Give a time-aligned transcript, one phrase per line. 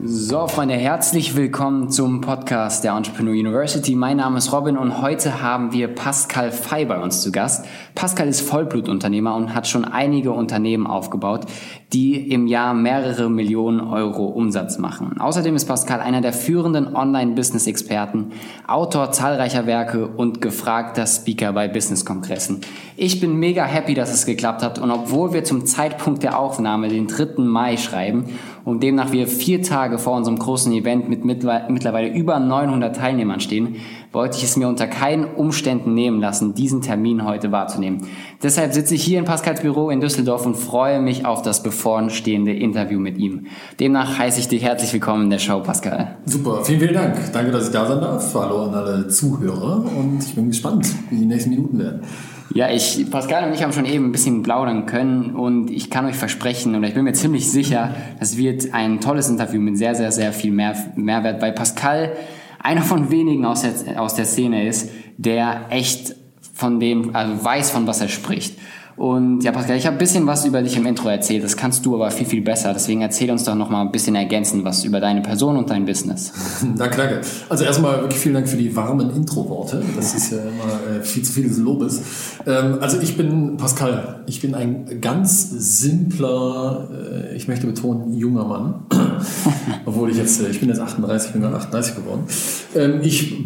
[0.00, 3.96] So, Freunde, herzlich willkommen zum Podcast der Entrepreneur University.
[3.96, 7.66] Mein Name ist Robin und heute haben wir Pascal Fey bei uns zu Gast.
[7.96, 11.46] Pascal ist Vollblutunternehmer und hat schon einige Unternehmen aufgebaut,
[11.92, 15.18] die im Jahr mehrere Millionen Euro Umsatz machen.
[15.18, 18.32] Außerdem ist Pascal einer der führenden Online-Business-Experten,
[18.66, 22.60] Autor zahlreicher Werke und gefragter Speaker bei Business-Kongressen.
[22.96, 26.88] Ich bin mega happy, dass es geklappt hat und obwohl wir zum Zeitpunkt der Aufnahme
[26.88, 27.42] den 3.
[27.42, 28.26] Mai schreiben
[28.66, 33.76] und demnach wir vier Tage vor unserem großen Event mit mittlerweile über 900 Teilnehmern stehen,
[34.12, 38.06] wollte ich es mir unter keinen Umständen nehmen lassen, diesen Termin heute wahrzunehmen.
[38.42, 42.52] Deshalb sitze ich hier in Pascals Büro in Düsseldorf und freue mich auf das bevorstehende
[42.52, 43.46] Interview mit ihm.
[43.80, 46.16] Demnach heiße ich dich herzlich willkommen in der Show, Pascal.
[46.24, 47.16] Super, vielen, vielen Dank.
[47.32, 48.34] Danke, dass ich da sein darf.
[48.34, 52.02] Hallo an alle Zuhörer und ich bin gespannt, wie die nächsten Minuten werden.
[52.54, 56.06] Ja, ich, Pascal und ich haben schon eben ein bisschen plaudern können und ich kann
[56.06, 59.94] euch versprechen oder ich bin mir ziemlich sicher, das wird ein tolles Interview mit sehr,
[59.94, 62.12] sehr, sehr viel mehr, Mehrwert, weil Pascal
[62.58, 66.14] einer von wenigen aus der, aus der Szene ist, der echt
[66.54, 68.58] von dem, also weiß, von was er spricht.
[68.98, 71.44] Und ja, Pascal, ich habe ein bisschen was über dich im Intro erzählt.
[71.44, 72.72] Das kannst du aber viel, viel besser.
[72.74, 75.84] Deswegen erzähl uns doch noch mal ein bisschen ergänzen, was über deine Person und dein
[75.84, 76.32] Business.
[76.76, 77.20] danke, danke.
[77.48, 79.82] Also erstmal wirklich vielen Dank für die warmen Intro-Worte.
[79.94, 82.02] Das ist ja immer äh, viel zu viel des Lobes.
[82.44, 84.24] Ähm, also ich bin Pascal.
[84.26, 88.82] Ich bin ein ganz simpler, äh, ich möchte betonen, junger Mann.
[89.86, 92.24] Obwohl ich jetzt, äh, ich bin jetzt 38, bin gerade 38 geworden.
[92.74, 93.44] Ähm, ich,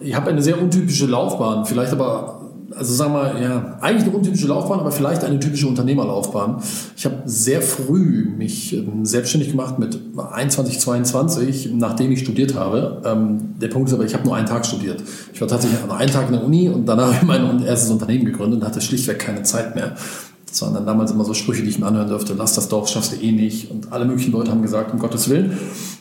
[0.00, 1.66] ich habe eine sehr untypische Laufbahn.
[1.66, 2.41] Vielleicht aber
[2.76, 6.62] also sagen wir, ja, eigentlich eine untypische Laufbahn, aber vielleicht eine typische Unternehmerlaufbahn.
[6.96, 13.02] Ich habe sehr früh mich ähm, selbstständig gemacht mit 21, 22, nachdem ich studiert habe.
[13.04, 15.02] Ähm, der Punkt ist aber, ich habe nur einen Tag studiert.
[15.32, 17.90] Ich war tatsächlich nur einen Tag in der Uni und danach habe ich mein erstes
[17.90, 19.94] Unternehmen gegründet und hatte schlichtweg keine Zeit mehr.
[20.52, 22.88] Das waren dann damals immer so Sprüche, die ich mir anhören durfte, lass das Dorf,
[22.88, 23.70] schaffst du eh nicht.
[23.70, 25.58] Und alle möglichen Leute haben gesagt, um Gottes Willen.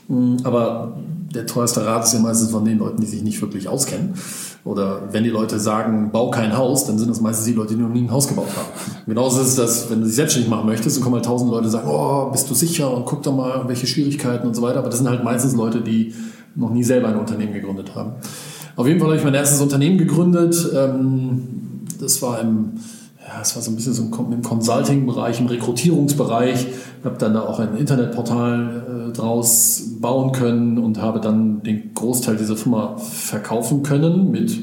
[0.10, 0.98] Mm, aber
[1.34, 4.14] der teuerste Rat ist ja meistens von den Leuten, die sich nicht wirklich auskennen.
[4.64, 7.82] Oder wenn die Leute sagen, bau kein Haus, dann sind das meistens die Leute, die
[7.82, 8.68] noch nie ein Haus gebaut haben.
[9.08, 11.66] Genauso ist es, dass wenn du dich selbstständig machen möchtest, dann kommen halt tausend Leute
[11.66, 14.80] und sagen, oh, bist du sicher und guck doch mal, welche Schwierigkeiten und so weiter.
[14.80, 16.14] Aber das sind halt meistens Leute, die
[16.56, 18.14] noch nie selber ein Unternehmen gegründet haben.
[18.76, 20.70] Auf jeden Fall habe ich mein erstes Unternehmen gegründet.
[20.76, 21.42] Ähm,
[22.00, 22.74] das war im
[23.28, 26.68] ja, es war so ein bisschen so im Consulting-Bereich, im Rekrutierungsbereich.
[26.68, 31.94] Ich habe dann da auch ein Internetportal äh, draus bauen können und habe dann den
[31.94, 34.58] Großteil dieser Firma verkaufen können mit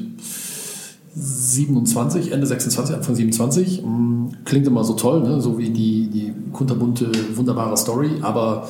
[1.15, 3.83] 27, Ende 26, Anfang 27.
[3.83, 5.41] Mm, klingt immer so toll, ne?
[5.41, 8.67] so wie die, die kunterbunte, wunderbare Story, aber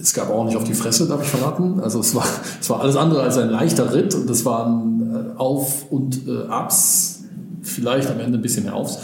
[0.00, 1.80] es gab auch nicht auf die Fresse, darf ich verraten.
[1.80, 2.24] Also es war,
[2.60, 6.46] es war alles andere als ein leichter Ritt und es waren äh, Auf- und äh,
[6.48, 7.24] Ups
[7.62, 8.98] vielleicht am Ende ein bisschen mehr aufs.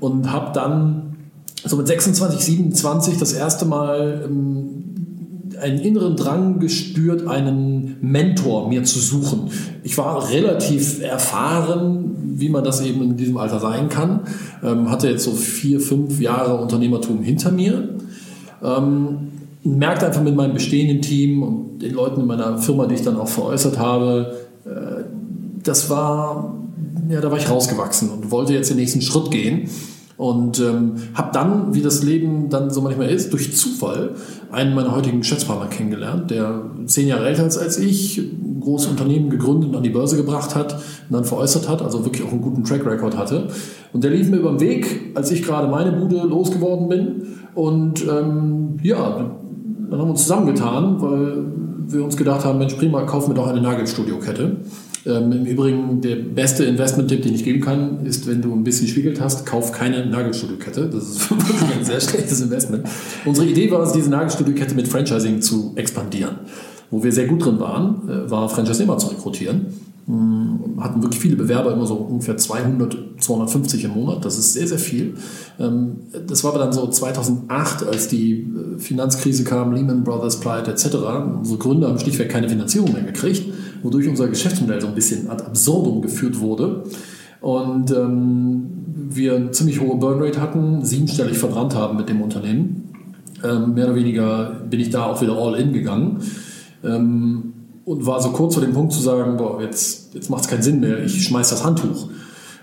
[0.00, 1.16] Und habe dann
[1.64, 4.93] so mit 26, 27 das erste Mal ähm,
[5.64, 9.48] einen inneren Drang gespürt, einen Mentor mir zu suchen.
[9.82, 14.20] Ich war relativ erfahren, wie man das eben in diesem Alter sein kann.
[14.62, 17.88] Ähm, hatte jetzt so vier, fünf Jahre Unternehmertum hinter mir.
[18.62, 19.30] Ähm,
[19.62, 23.16] merkte einfach mit meinem bestehenden Team und den Leuten in meiner Firma, die ich dann
[23.16, 24.36] auch veräußert habe,
[24.66, 25.04] äh,
[25.62, 26.54] das war
[27.08, 29.68] ja, da war ich rausgewachsen und wollte jetzt den nächsten Schritt gehen.
[30.16, 34.10] Und ähm, habe dann, wie das Leben dann so manchmal ist, durch Zufall
[34.52, 39.28] einen meiner heutigen Geschäftspartner kennengelernt, der zehn Jahre älter ist als ich, ein großes Unternehmen
[39.28, 42.42] gegründet und an die Börse gebracht hat und dann veräußert hat, also wirklich auch einen
[42.42, 43.48] guten Track Record hatte.
[43.92, 47.22] Und der lief mir über den Weg, als ich gerade meine Bude losgeworden bin.
[47.54, 49.16] Und ähm, ja,
[49.90, 51.44] dann haben wir uns zusammengetan, weil
[51.86, 54.58] wir uns gedacht haben, Mensch, prima, kaufen wir doch eine Nagelstudio-Kette.
[55.06, 58.88] Ähm, Im Übrigen, der beste Investment-Tipp, den ich geben kann, ist, wenn du ein bisschen
[58.88, 60.88] Spiegelt hast, kauf keine Nagelstudio-Kette.
[60.88, 62.86] Das ist wirklich ein sehr schlechtes Investment.
[63.24, 66.36] Unsere Idee war es, diese Nagelstudio-Kette mit Franchising zu expandieren.
[66.90, 69.66] Wo wir sehr gut drin waren, äh, war Franchise-Nehmer zu rekrutieren.
[70.06, 74.24] Hm, hatten wirklich viele Bewerber, immer so ungefähr 200, 250 im Monat.
[74.24, 75.16] Das ist sehr, sehr viel.
[75.60, 75.96] Ähm,
[76.26, 80.96] das war aber dann so 2008, als die äh, Finanzkrise kam, Lehman Brothers, Pleite etc.
[81.40, 83.44] Unsere Gründer haben schlichtweg keine Finanzierung mehr gekriegt
[83.84, 86.84] wodurch unser Geschäftsmodell so ein bisschen ad absurdum geführt wurde.
[87.40, 88.66] Und ähm,
[89.10, 92.90] wir eine ziemlich hohe Burnrate hatten, siebenstellig verbrannt haben mit dem Unternehmen.
[93.44, 96.20] Ähm, mehr oder weniger bin ich da auch wieder all in gegangen.
[96.82, 97.52] Ähm,
[97.84, 100.62] und war so kurz vor dem Punkt zu sagen, boah, jetzt, jetzt macht es keinen
[100.62, 102.08] Sinn mehr, ich schmeiß das Handtuch.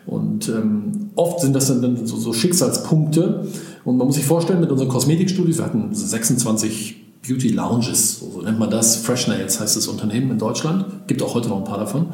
[0.07, 3.45] Und ähm, oft sind das dann so, so, Schicksalspunkte.
[3.85, 6.95] Und man muss sich vorstellen, mit unseren Kosmetikstudios, wir hatten 26
[7.25, 8.95] Beauty Lounges, so nennt man das.
[8.95, 11.07] Fresh Nails heißt das Unternehmen in Deutschland.
[11.07, 12.07] Gibt auch heute noch ein paar davon,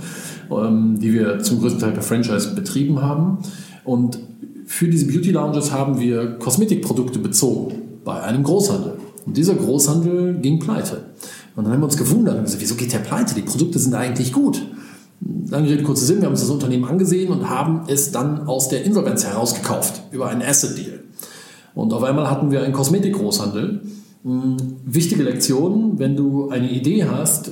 [0.52, 3.38] ähm, die wir zum größten Teil per Franchise betrieben haben.
[3.86, 4.20] Und
[4.66, 8.94] für diese Beauty Lounges haben wir Kosmetikprodukte bezogen bei einem Großhandel.
[9.26, 11.06] Und dieser Großhandel ging pleite.
[11.56, 13.34] Und dann haben wir uns gewundert und gesagt, wieso geht der pleite?
[13.34, 14.62] Die Produkte sind eigentlich gut.
[15.50, 18.70] Lange Rede, kurzer Sinn, wir haben uns das Unternehmen angesehen und haben es dann aus
[18.70, 21.00] der Insolvenz herausgekauft über einen Asset Deal.
[21.74, 23.82] Und auf einmal hatten wir einen Kosmetikgroßhandel.
[24.28, 27.52] Hm, wichtige Lektion, wenn du eine Idee hast, äh,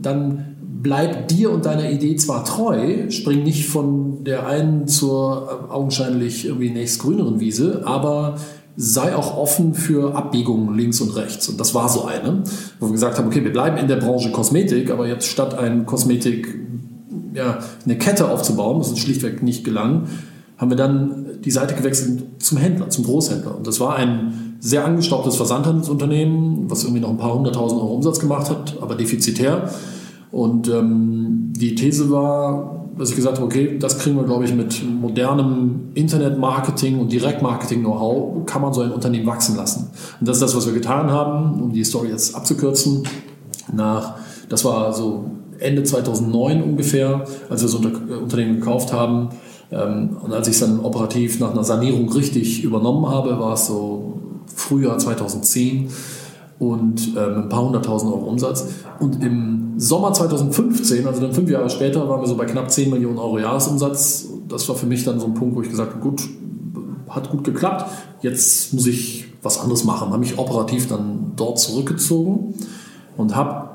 [0.00, 6.46] dann bleib dir und deiner Idee zwar treu, spring nicht von der einen zur augenscheinlich
[6.46, 8.36] irgendwie nächstgrüneren Wiese, aber
[8.76, 11.50] sei auch offen für Abbiegungen links und rechts.
[11.50, 12.44] Und das war so eine,
[12.80, 15.84] wo wir gesagt haben, okay, wir bleiben in der Branche Kosmetik, aber jetzt statt ein
[15.84, 16.54] Kosmetik,
[17.34, 20.08] ja, eine Kette aufzubauen, das ist schlichtweg nicht gelangen,
[20.56, 23.56] haben wir dann die Seite gewechselt zum Händler, zum Großhändler.
[23.56, 28.18] Und das war ein sehr angestaubtes Versandhandelsunternehmen, was irgendwie noch ein paar hunderttausend Euro Umsatz
[28.20, 29.70] gemacht hat, aber defizitär.
[30.32, 34.54] Und ähm, die These war, dass ich gesagt habe, okay, das kriegen wir, glaube ich,
[34.54, 39.90] mit modernem Internetmarketing und Direktmarketing-Know-how, kann man so ein Unternehmen wachsen lassen.
[40.20, 43.04] Und das ist das, was wir getan haben, um die Story jetzt abzukürzen.
[43.72, 44.14] Nach,
[44.48, 49.30] das war so Ende 2009 ungefähr, als wir so ein Unternehmen gekauft haben.
[49.70, 53.66] Ähm, und als ich es dann operativ nach einer Sanierung richtig übernommen habe, war es
[53.66, 54.20] so
[54.54, 55.90] Frühjahr 2010
[56.58, 58.66] und ähm, ein paar hunderttausend Euro Umsatz.
[58.98, 62.90] Und im Sommer 2015, also dann fünf Jahre später, waren wir so bei knapp 10
[62.90, 64.28] Millionen Euro Jahresumsatz.
[64.48, 66.22] Das war für mich dann so ein Punkt, wo ich gesagt habe, gut,
[67.08, 67.90] hat gut geklappt,
[68.22, 70.08] jetzt muss ich was anderes machen.
[70.08, 72.54] Habe mich operativ dann dort zurückgezogen
[73.16, 73.70] und habe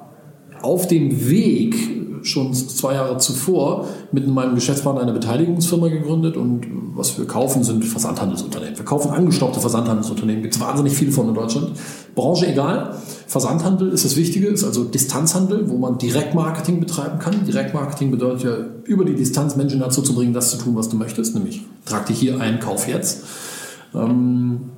[0.62, 6.66] auf dem Weg schon zwei Jahre zuvor mit meinem Geschäftspartner eine Beteiligungsfirma gegründet und
[6.96, 8.78] was wir kaufen sind Versandhandelsunternehmen.
[8.78, 11.72] Wir kaufen angestaubte Versandhandelsunternehmen, gibt es wahnsinnig viele von in Deutschland.
[12.16, 12.96] Branche egal,
[13.28, 17.46] Versandhandel ist das Wichtige, ist also Distanzhandel, wo man Direktmarketing betreiben kann.
[17.46, 20.98] Direktmarketing bedeutet ja, über die Distanz Menschen dazu zu bringen, das zu tun, was du
[20.98, 23.24] möchtest, nämlich trag dich hier ein, kauf jetzt.
[23.96, 24.72] Ähm,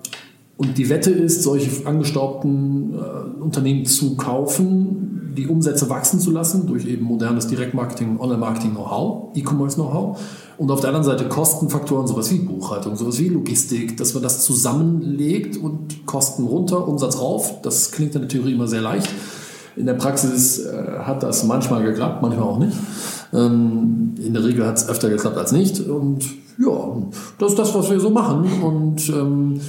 [0.55, 6.67] und die Wette ist, solche angestaubten äh, Unternehmen zu kaufen, die Umsätze wachsen zu lassen
[6.67, 10.19] durch eben modernes Direktmarketing, Online-Marketing-Know-how, E-Commerce-Know-how
[10.57, 14.43] und auf der anderen Seite Kostenfaktoren, sowas wie Buchhaltung, sowas wie Logistik, dass man das
[14.43, 17.61] zusammenlegt und Kosten runter, Umsatz rauf.
[17.61, 19.09] Das klingt in der Theorie immer sehr leicht.
[19.75, 22.77] In der Praxis äh, hat das manchmal geklappt, manchmal auch nicht.
[23.33, 25.79] Ähm, in der Regel hat es öfter geklappt als nicht.
[25.79, 26.23] Und
[26.59, 26.97] ja,
[27.39, 28.45] das ist das, was wir so machen.
[28.61, 29.59] Und ähm,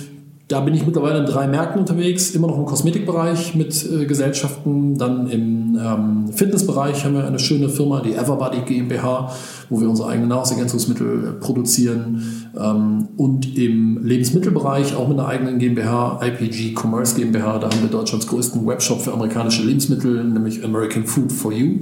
[0.47, 4.99] da bin ich mittlerweile in drei Märkten unterwegs, immer noch im Kosmetikbereich mit äh, Gesellschaften.
[4.99, 9.33] Dann im ähm, Fitnessbereich haben wir eine schöne Firma, die Everbody GmbH,
[9.71, 12.51] wo wir unsere eigenen Nahrungsergänzungsmittel äh, produzieren.
[12.59, 17.59] Ähm, und im Lebensmittelbereich auch mit einer eigenen GmbH, IPG Commerce GmbH.
[17.59, 21.79] Da haben wir Deutschlands größten Webshop für amerikanische Lebensmittel, nämlich American Food for You.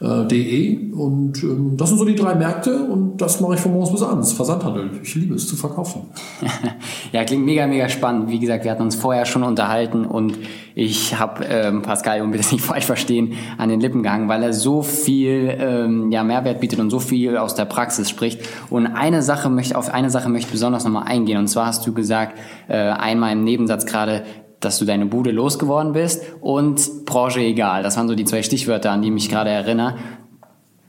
[0.00, 3.72] Äh, de und ähm, das sind so die drei Märkte und das mache ich von
[3.72, 4.32] morgens bis abends.
[4.32, 4.90] Versandhandel.
[5.02, 6.02] Ich liebe es zu verkaufen.
[7.12, 8.30] ja, klingt mega, mega spannend.
[8.30, 10.38] Wie gesagt, wir hatten uns vorher schon unterhalten und
[10.76, 14.52] ich habe ähm, Pascal, um das nicht falsch verstehen, an den Lippen gehangen, weil er
[14.52, 18.40] so viel ähm, ja, Mehrwert bietet und so viel aus der Praxis spricht.
[18.70, 21.38] Und eine Sache möchte, auf eine Sache möchte ich besonders nochmal eingehen.
[21.38, 24.22] Und zwar hast du gesagt, äh, einmal im Nebensatz gerade,
[24.60, 27.82] dass du deine Bude losgeworden bist und Branche egal.
[27.82, 29.96] Das waren so die zwei Stichwörter, an die ich mich gerade erinnere.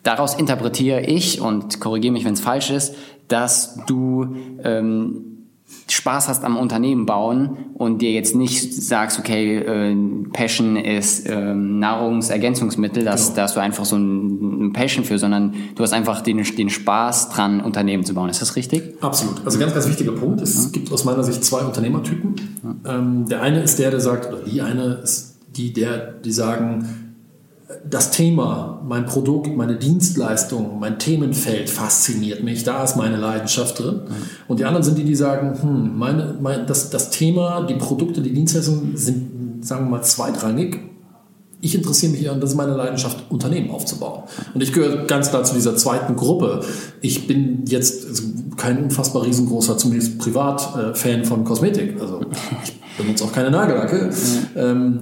[0.03, 2.95] Daraus interpretiere ich und korrigiere mich, wenn es falsch ist,
[3.27, 5.38] dass du ähm,
[5.88, 9.95] Spaß hast am Unternehmen bauen und dir jetzt nicht sagst, okay, äh,
[10.31, 13.35] Passion ist äh, Nahrungsergänzungsmittel, dass, genau.
[13.35, 16.69] da hast du einfach so ein, ein, Passion für, sondern du hast einfach den, den
[16.69, 18.29] Spaß dran, Unternehmen zu bauen.
[18.29, 18.95] Ist das richtig?
[19.01, 19.45] Absolut.
[19.45, 20.41] Also ganz, ganz wichtiger Punkt.
[20.41, 20.69] Es ja.
[20.71, 22.35] gibt aus meiner Sicht zwei Unternehmertypen.
[22.63, 22.95] Ja.
[22.97, 27.08] Ähm, der eine ist der, der sagt, oder die eine ist die, der, die sagen,
[27.88, 34.01] das Thema, mein Produkt, meine Dienstleistung, mein Themenfeld fasziniert mich, da ist meine Leidenschaft drin.
[34.47, 38.21] Und die anderen sind die, die sagen, hm, meine, mein, das, das Thema, die Produkte,
[38.21, 40.79] die Dienstleistungen sind, sagen wir mal, zweitrangig.
[41.61, 44.23] Ich interessiere mich eher und das ist meine Leidenschaft, Unternehmen aufzubauen.
[44.53, 46.61] Und ich gehöre ganz klar zu dieser zweiten Gruppe.
[47.01, 48.23] Ich bin jetzt
[48.57, 52.01] kein unfassbar riesengroßer, zumindest privat, äh, Fan von Kosmetik.
[52.01, 52.21] Also
[52.63, 54.05] ich benutze auch keine Nagellacke.
[54.05, 54.47] Mhm.
[54.55, 54.99] Ähm,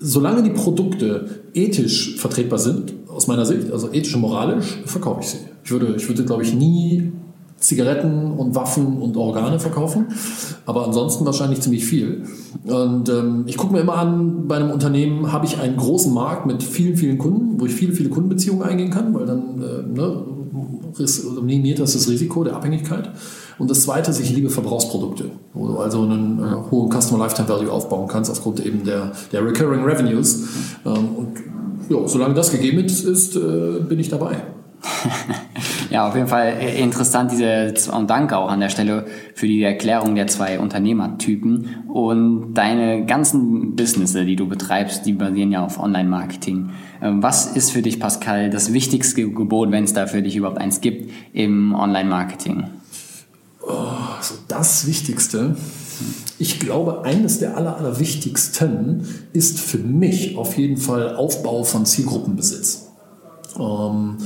[0.00, 5.28] solange die Produkte ethisch vertretbar sind, aus meiner Sicht, also ethisch und moralisch, verkaufe ich
[5.28, 5.38] sie.
[5.62, 7.12] Ich würde, ich würde glaube ich, nie
[7.58, 10.06] Zigaretten und Waffen und Organe verkaufen,
[10.64, 12.24] aber ansonsten wahrscheinlich ziemlich viel.
[12.64, 16.46] Und ähm, ich gucke mir immer an, bei einem Unternehmen habe ich einen großen Markt
[16.46, 20.24] mit vielen, vielen Kunden, wo ich viele, viele Kundenbeziehungen eingehen kann, weil dann äh, ne,
[21.42, 23.10] minimiert das das Risiko der Abhängigkeit.
[23.60, 27.46] Und das zweite ist, ich liebe Verbrauchsprodukte, wo du also einen äh, hohen Customer Lifetime
[27.46, 30.48] Value aufbauen kannst aufgrund eben der, der Recurring Revenues.
[30.86, 31.28] Ähm, und
[31.90, 34.38] ja, solange das gegeben ist, ist äh, bin ich dabei.
[35.90, 39.62] ja, auf jeden Fall äh, interessant diese und danke auch an der Stelle für die
[39.62, 45.78] Erklärung der zwei Unternehmertypen und deine ganzen Businesses, die du betreibst, die basieren ja auf
[45.78, 46.70] Online-Marketing.
[47.02, 50.58] Ähm, was ist für dich, Pascal, das wichtigste Gebot, wenn es da für dich überhaupt
[50.58, 52.79] eins gibt, im Online-Marketing?
[53.70, 55.56] Oh, also das Wichtigste.
[56.38, 62.86] Ich glaube, eines der aller, allerwichtigsten ist für mich auf jeden Fall Aufbau von Zielgruppenbesitz.
[63.58, 64.16] Ähm,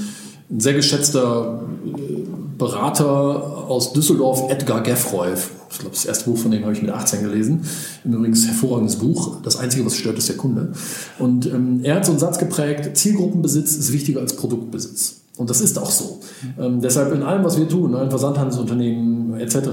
[0.51, 2.25] ein sehr geschätzter äh,
[2.57, 5.33] Berater aus Düsseldorf, Edgar Geffroy.
[5.71, 7.65] Ich glaube, das erste Buch von dem habe ich mit 18 gelesen.
[8.05, 9.41] Übrigens hervorragendes Buch.
[9.43, 10.73] Das Einzige, was stört, ist der Kunde.
[11.19, 15.24] Und ähm, er hat so einen Satz geprägt, Zielgruppenbesitz ist wichtiger als Produktbesitz.
[15.37, 16.21] Und das ist auch so.
[16.61, 19.69] Ähm, deshalb in allem, was wir tun, in allen Versandhandelsunternehmen etc.,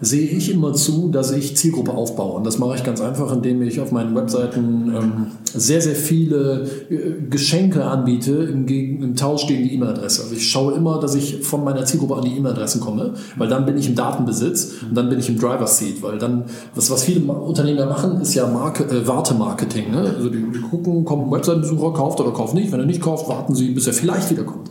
[0.00, 2.32] sehe ich immer zu, dass ich Zielgruppe aufbaue.
[2.32, 6.68] Und das mache ich ganz einfach, indem ich auf meinen Webseiten ähm, sehr, sehr viele
[6.90, 10.22] äh, Geschenke anbiete im, im Tausch gegen die E-Mail-Adresse.
[10.22, 13.66] Also ich schaue immer, dass ich von meiner Zielgruppe an die E-Mail-Adressen komme, weil dann
[13.66, 17.20] bin ich im Datenbesitz und dann bin ich im Driver-Seat, weil dann, was, was viele
[17.32, 19.92] Unternehmen da machen, ist ja Marke, äh, Wartemarketing.
[19.92, 20.12] Ne?
[20.16, 22.72] Also die, die gucken, kommt ein Webseitenbesucher, kauft oder kauft nicht.
[22.72, 24.70] Wenn er nicht kauft, warten sie, bis er vielleicht wiederkommt.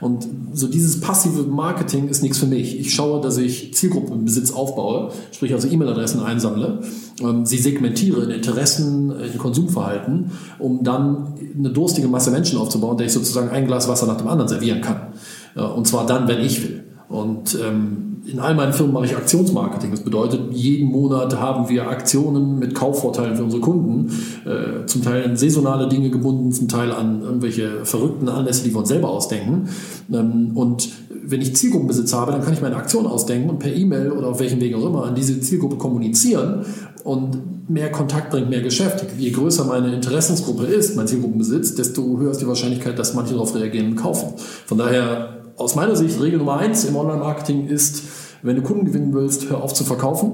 [0.00, 2.78] Und so dieses passive Marketing ist nichts für mich.
[2.78, 6.80] Ich schaue, dass ich Zielgruppenbesitz aufbaue, sprich also E-Mail-Adressen einsammle,
[7.20, 13.06] ähm, sie segmentiere in Interessen, in Konsumverhalten, um dann eine durstige Masse Menschen aufzubauen, der
[13.06, 15.12] ich sozusagen ein Glas Wasser nach dem anderen servieren kann.
[15.54, 16.84] Und zwar dann, wenn ich will.
[17.08, 19.90] Und ähm, in all meinen Firmen mache ich Aktionsmarketing.
[19.90, 24.10] Das bedeutet, jeden Monat haben wir Aktionen mit Kaufvorteilen für unsere Kunden.
[24.46, 28.78] Äh, zum Teil an saisonale Dinge gebunden, zum Teil an irgendwelche verrückten Anlässe, die wir
[28.78, 29.68] uns selber ausdenken.
[30.12, 30.88] Ähm, und
[31.26, 34.40] wenn ich Zielgruppenbesitz habe, dann kann ich meine Aktion ausdenken und per E-Mail oder auf
[34.40, 36.64] welchem Weg auch immer an diese Zielgruppe kommunizieren
[37.02, 39.04] und mehr Kontakt bringt mehr Geschäft.
[39.18, 43.54] Je größer meine Interessensgruppe ist, mein Zielgruppenbesitz, desto höher ist die Wahrscheinlichkeit, dass manche darauf
[43.54, 44.34] reagieren und kaufen.
[44.66, 48.02] Von daher aus meiner Sicht Regel Nummer eins im Online-Marketing ist,
[48.42, 50.32] wenn du Kunden gewinnen willst, hör auf zu verkaufen,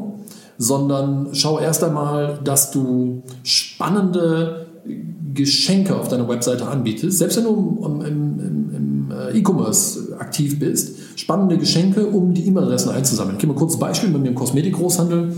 [0.59, 4.67] sondern schau erst einmal, dass du spannende
[5.35, 12.07] Geschenke auf deiner Webseite anbietest, selbst wenn du im, äh, E-Commerce aktiv bist, spannende Geschenke,
[12.07, 13.37] um die E-Mail-Adressen einzusammeln.
[13.37, 15.33] Ich gebe mal kurz ein Beispiel bei mir im Kosmetikgroßhandel.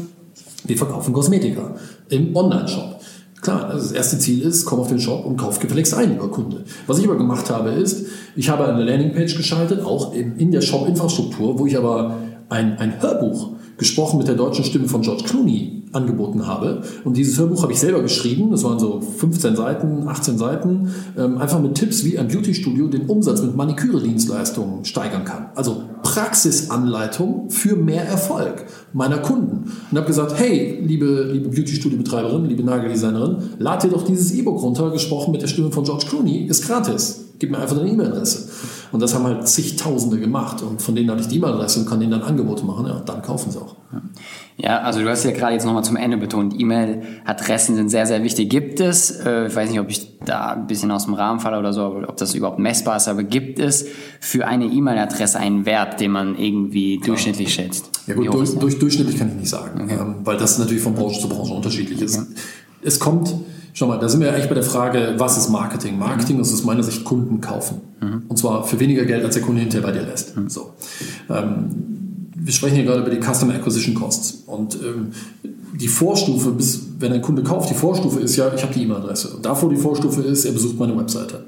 [0.65, 1.75] Wir verkaufen Kosmetika
[2.09, 3.01] im Online-Shop.
[3.43, 6.31] Klar, also das erste Ziel ist, komm auf den Shop und kauf gefälligst ein, lieber
[6.31, 6.65] Kunde.
[6.87, 8.07] Was ich aber gemacht habe, ist,
[8.37, 12.19] ich habe eine Landingpage geschaltet, auch in, in der Shop-Infrastruktur, wo ich aber
[12.49, 16.83] ein, ein Hörbuch gesprochen mit der deutschen Stimme von George Clooney angeboten habe.
[17.05, 18.51] Und dieses Hörbuch habe ich selber geschrieben.
[18.51, 20.89] Das waren so 15 Seiten, 18 Seiten.
[21.17, 25.47] Ähm, einfach mit Tipps, wie ein Beauty-Studio den Umsatz mit Maniküre-Dienstleistungen steigern kann.
[25.55, 29.71] Also Praxisanleitung für mehr Erfolg meiner Kunden.
[29.91, 34.91] Und habe gesagt, hey, liebe, liebe Beauty-Studio-Betreiberin, liebe Nageldesignerin, lad dir doch dieses E-Book runter,
[34.91, 37.27] gesprochen mit der Stimme von George Clooney, ist gratis.
[37.39, 38.49] Gib mir einfach deine E-Mail-Adresse.
[38.93, 40.63] Und das haben halt zigtausende gemacht.
[40.63, 42.87] Und von denen hatte ich die E-Mail-Adresse und kann denen dann Angebote machen.
[42.87, 43.77] Ja, dann kaufen sie auch.
[44.59, 48.23] Ja, also du hast ja gerade jetzt nochmal zum Ende betont, E-Mail-Adressen sind sehr, sehr
[48.23, 48.51] wichtig.
[48.51, 51.59] Gibt es, äh, ich weiß nicht, ob ich da ein bisschen aus dem Rahmen falle
[51.59, 53.87] oder so, ob das überhaupt messbar ist, aber gibt es
[54.21, 57.91] für eine E-Mail-Adresse einen Wert, den man irgendwie durchschnittlich schätzt?
[58.07, 59.97] Ja gut, durch, durch, durchschnittlich kann ich nicht sagen, okay.
[60.01, 62.19] ähm, weil das natürlich von Branche zu Branche unterschiedlich ist.
[62.19, 62.29] Okay.
[62.83, 63.35] Es kommt,
[63.73, 65.99] schau mal, da sind wir ja eigentlich bei der Frage, was ist Marketing?
[65.99, 66.43] Marketing mhm.
[66.43, 67.81] ist aus meiner Sicht Kunden kaufen.
[68.00, 68.23] Mhm.
[68.29, 70.37] Und zwar für weniger Geld, als der Kunde hinterher bei dir lässt.
[70.37, 70.49] Mhm.
[70.49, 70.75] So.
[71.31, 71.71] Ähm,
[72.35, 74.43] wir sprechen hier gerade über die Customer Acquisition Costs.
[74.47, 75.12] Und ähm,
[75.75, 79.37] die Vorstufe, bis wenn ein Kunde kauft, die Vorstufe ist ja, ich habe die E-Mail-Adresse.
[79.37, 81.44] Und davor die Vorstufe ist, er besucht meine Webseite.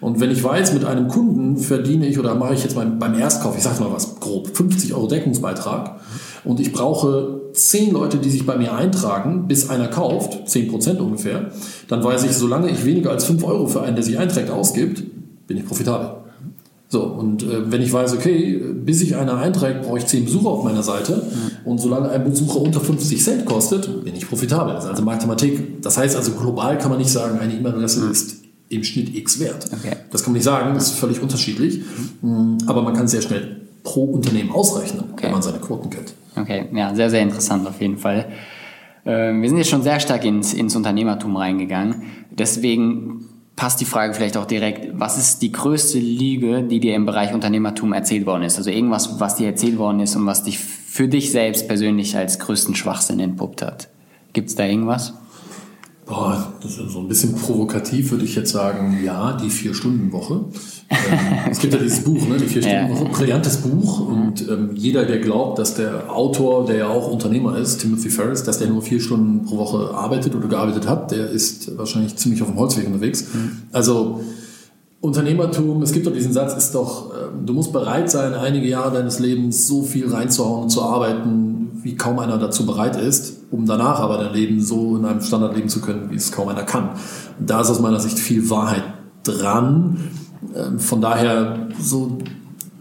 [0.00, 3.18] Und wenn ich weiß, mit einem Kunden verdiene ich oder mache ich jetzt beim, beim
[3.18, 6.00] Erstkauf, ich sage mal was grob, 50 Euro Deckungsbeitrag
[6.44, 11.00] und ich brauche 10 Leute, die sich bei mir eintragen, bis einer kauft, 10 Prozent
[11.00, 11.52] ungefähr,
[11.88, 15.02] dann weiß ich, solange ich weniger als 5 Euro für einen, der sich einträgt, ausgibt,
[15.46, 16.23] bin ich profitabel.
[16.94, 20.46] So, und äh, wenn ich weiß, okay, bis sich einer einträgt, brauche ich 10 Besucher
[20.46, 21.68] auf meiner Seite mhm.
[21.68, 24.74] und solange ein Besucher unter 50 Cent kostet, bin ich profitabel.
[24.74, 25.82] Das ist also Mathematik.
[25.82, 28.12] Das heißt also, global kann man nicht sagen, eine E-Mail-Adresse mhm.
[28.12, 28.36] ist
[28.68, 29.66] im Schnitt X wert.
[29.72, 29.96] Okay.
[30.12, 31.80] Das kann man nicht sagen, das ist völlig unterschiedlich.
[32.22, 32.58] Mhm.
[32.68, 35.24] Aber man kann sehr schnell pro Unternehmen ausrechnen, okay.
[35.24, 36.14] wenn man seine Quoten kennt.
[36.36, 38.26] Okay, ja, sehr, sehr interessant auf jeden Fall.
[39.04, 42.02] Ähm, wir sind jetzt schon sehr stark ins, ins Unternehmertum reingegangen.
[42.30, 47.06] Deswegen passt die Frage vielleicht auch direkt, was ist die größte Lüge, die dir im
[47.06, 48.58] Bereich Unternehmertum erzählt worden ist?
[48.58, 52.38] Also irgendwas, was dir erzählt worden ist und was dich für dich selbst persönlich als
[52.38, 53.88] größten Schwachsinn entpuppt hat.
[54.32, 55.14] Gibt es da irgendwas?
[56.06, 60.44] Boah, das ist so ein bisschen provokativ, würde ich jetzt sagen, ja, die Vier-Stunden-Woche.
[60.90, 61.18] ähm,
[61.50, 64.00] es gibt ja dieses Buch, ne, die Vier-Stunden-Woche, brillantes Buch.
[64.00, 68.42] Und ähm, jeder, der glaubt, dass der Autor, der ja auch Unternehmer ist, Timothy Ferris,
[68.42, 72.42] dass der nur vier Stunden pro Woche arbeitet oder gearbeitet hat, der ist wahrscheinlich ziemlich
[72.42, 73.28] auf dem Holzweg unterwegs.
[73.32, 73.62] Mhm.
[73.72, 74.20] Also
[75.00, 78.92] Unternehmertum, es gibt doch diesen Satz, ist doch, ähm, du musst bereit sein, einige Jahre
[78.92, 83.66] deines Lebens so viel reinzuhauen und zu arbeiten, wie kaum einer dazu bereit ist um
[83.66, 86.64] danach aber dein Leben so in einem Standard leben zu können, wie es kaum einer
[86.64, 86.90] kann.
[87.38, 88.82] Und da ist aus meiner Sicht viel Wahrheit
[89.22, 90.10] dran.
[90.54, 92.18] Ähm, von daher so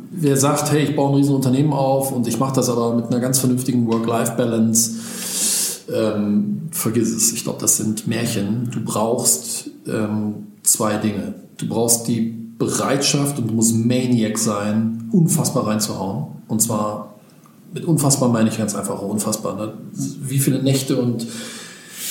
[0.10, 3.05] wer sagt, hey, ich baue ein riesen Unternehmen auf und ich mache das aber mit
[3.07, 4.91] einer ganz vernünftigen Work-Life-Balance,
[5.91, 7.33] ähm, vergiss es.
[7.33, 8.69] Ich glaube, das sind Märchen.
[8.72, 11.36] Du brauchst ähm, zwei Dinge.
[11.57, 16.27] Du brauchst die Bereitschaft und du musst Maniac sein, unfassbar reinzuhauen.
[16.48, 17.12] Und zwar
[17.73, 19.55] mit unfassbar meine ich ganz einfach unfassbar.
[19.55, 19.73] Ne?
[19.93, 21.25] Wie viele Nächte und,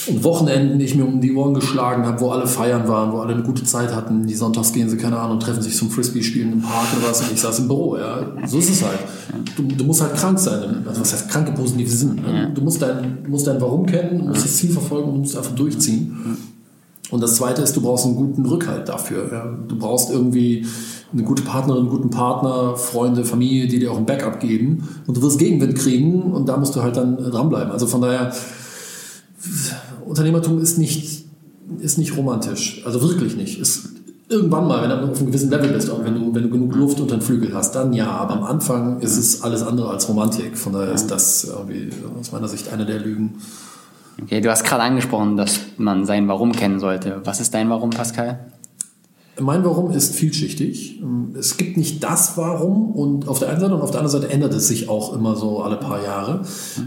[0.09, 3.35] und Wochenenden ich mir um die Ohren geschlagen habe, wo alle feiern waren, wo alle
[3.35, 4.27] eine gute Zeit hatten.
[4.27, 7.33] Die Sonntags gehen sie, keine Ahnung, treffen sich zum Frisbee-Spielen im Park oder was und
[7.33, 7.97] ich saß im Büro.
[7.97, 8.27] Ja?
[8.47, 8.99] So ist es halt.
[9.57, 10.85] Du, du musst halt krank sein.
[10.87, 12.17] Also was heißt kranke positive Sinn?
[12.17, 12.51] Ne?
[12.55, 15.55] Du musst dein, du musst dein Warum kennen, musst das Ziel verfolgen und musst einfach
[15.55, 16.39] durchziehen.
[17.11, 19.31] Und das Zweite ist, du brauchst einen guten Rückhalt dafür.
[19.31, 19.59] Ja?
[19.69, 20.67] Du brauchst irgendwie
[21.13, 24.89] eine gute Partnerin, einen guten Partner, Freunde, Familie, die dir auch ein Backup geben.
[25.07, 27.71] Und du wirst Gegenwind kriegen und da musst du halt dann dranbleiben.
[27.71, 28.33] Also von daher,
[30.07, 31.27] Unternehmertum ist nicht,
[31.81, 32.83] ist nicht romantisch.
[32.85, 33.59] Also wirklich nicht.
[33.59, 33.91] Ist
[34.29, 36.75] irgendwann mal, wenn du auf einem gewissen Level bist, auch wenn du, wenn du genug
[36.75, 38.11] Luft unter den Flügel hast, dann ja.
[38.11, 40.57] Aber am Anfang ist es alles andere als Romantik.
[40.57, 43.35] Von daher ist das irgendwie aus meiner Sicht eine der Lügen.
[44.23, 47.21] Okay, du hast gerade angesprochen, dass man sein Warum kennen sollte.
[47.25, 48.53] Was ist dein Warum, Pascal?
[49.41, 51.03] Mein Warum ist vielschichtig.
[51.39, 54.33] Es gibt nicht das Warum und auf der einen Seite und auf der anderen Seite
[54.33, 56.43] ändert es sich auch immer so alle paar Jahre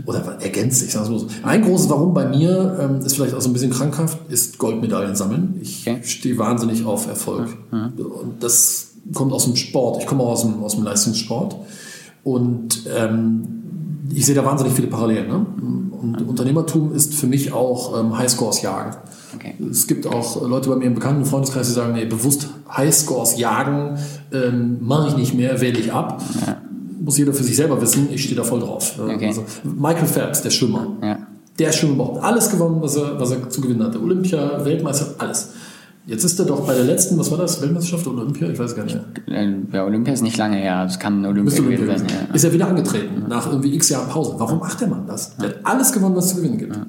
[0.06, 0.92] oder ergänzt sich.
[0.92, 1.28] Sagen wir so.
[1.42, 5.16] Ein großes Warum bei mir ähm, ist vielleicht auch so ein bisschen krankhaft, ist Goldmedaillen
[5.16, 5.56] sammeln.
[5.60, 6.04] Ich okay.
[6.04, 10.02] stehe wahnsinnig auf Erfolg und das kommt aus dem Sport.
[10.02, 11.55] Ich komme auch aus dem, aus dem Leistungssport
[12.24, 13.48] und ähm,
[14.14, 15.27] ich sehe da wahnsinnig viele Parallelen.
[15.27, 15.46] Ne?
[16.00, 18.96] Und Unternehmertum ist für mich auch ähm, Highscores jagen.
[19.36, 19.56] Okay.
[19.70, 23.98] Es gibt auch Leute bei mir im bekannten Freundeskreis, die sagen, nee, bewusst Highscores jagen
[24.34, 26.22] ähm, mache ich nicht mehr, wähle ich ab.
[26.46, 26.58] Ja.
[27.02, 29.00] Muss jeder für sich selber wissen, ich stehe da voll drauf.
[29.00, 29.28] Okay.
[29.28, 30.88] Also Michael Phelps, der Schwimmer.
[31.04, 31.20] Ja.
[31.60, 34.02] Der Schwimmer überhaupt alles gewonnen, was er, was er zu gewinnen hatte.
[34.02, 35.50] Olympia, Weltmeister, alles.
[36.08, 38.48] Jetzt ist er doch bei der letzten, was war das, Weltmeisterschaft oder Olympia?
[38.50, 39.00] Ich weiß gar nicht.
[39.72, 42.28] Ja, Olympia ist nicht lange her, das kann Olympia gewesen sein.
[42.30, 42.36] Ja.
[42.36, 44.36] Ist er wieder angetreten, nach irgendwie x Jahren Pause.
[44.38, 45.36] Warum macht der Mann das?
[45.38, 46.80] Der hat alles gewonnen, was es zu gewinnen gibt.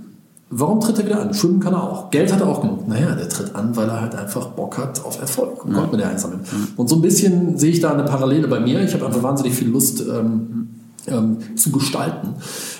[0.50, 0.58] Ja.
[0.58, 1.34] Warum tritt er wieder an?
[1.34, 2.10] Schwimmen kann er auch.
[2.10, 2.86] Geld hat er auch genug.
[2.86, 6.00] Naja, der tritt an, weil er halt einfach Bock hat auf Erfolg und Gott mit
[6.00, 6.40] der einsammeln.
[6.76, 8.82] Und so ein bisschen sehe ich da eine Parallele bei mir.
[8.82, 10.68] Ich habe einfach wahnsinnig viel Lust ähm,
[11.08, 12.34] ähm, zu gestalten.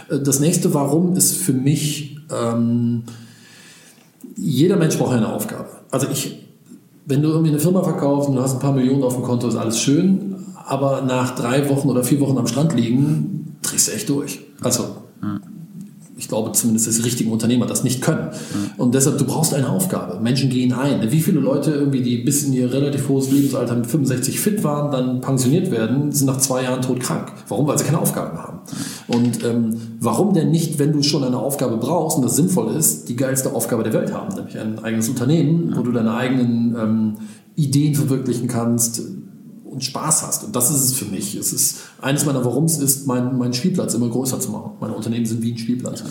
[0.08, 3.02] Äh, das nächste Warum ist für mich, ähm,
[4.36, 5.68] jeder Mensch braucht eine Aufgabe.
[5.90, 6.46] Also ich,
[7.06, 9.48] wenn du irgendwie eine Firma verkaufst und du hast ein paar Millionen auf dem Konto,
[9.48, 13.92] ist alles schön, aber nach drei Wochen oder vier Wochen am Strand liegen, drehst du
[13.92, 14.40] echt durch.
[14.60, 14.84] Also
[16.26, 18.30] ich glaube zumindest, dass die richtigen Unternehmer das nicht können.
[18.30, 18.70] Mhm.
[18.78, 20.18] Und deshalb, du brauchst eine Aufgabe.
[20.18, 21.12] Menschen gehen ein.
[21.12, 24.90] Wie viele Leute irgendwie, die bis in ihr relativ hohes Lebensalter mit 65 fit waren,
[24.90, 27.32] dann pensioniert werden, sind nach zwei Jahren todkrank.
[27.46, 27.68] Warum?
[27.68, 28.58] Weil sie keine Aufgaben haben.
[29.06, 33.08] Und ähm, warum denn nicht, wenn du schon eine Aufgabe brauchst und das sinnvoll ist,
[33.08, 37.14] die geilste Aufgabe der Welt haben, nämlich ein eigenes Unternehmen, wo du deine eigenen ähm,
[37.54, 39.00] Ideen verwirklichen kannst,
[39.76, 40.44] und Spaß hast.
[40.44, 41.34] Und das ist es für mich.
[41.36, 44.70] Es ist eines meiner Warums ist, meinen mein Spielplatz immer größer zu machen.
[44.80, 46.02] Meine Unternehmen sind wie ein Spielplatz.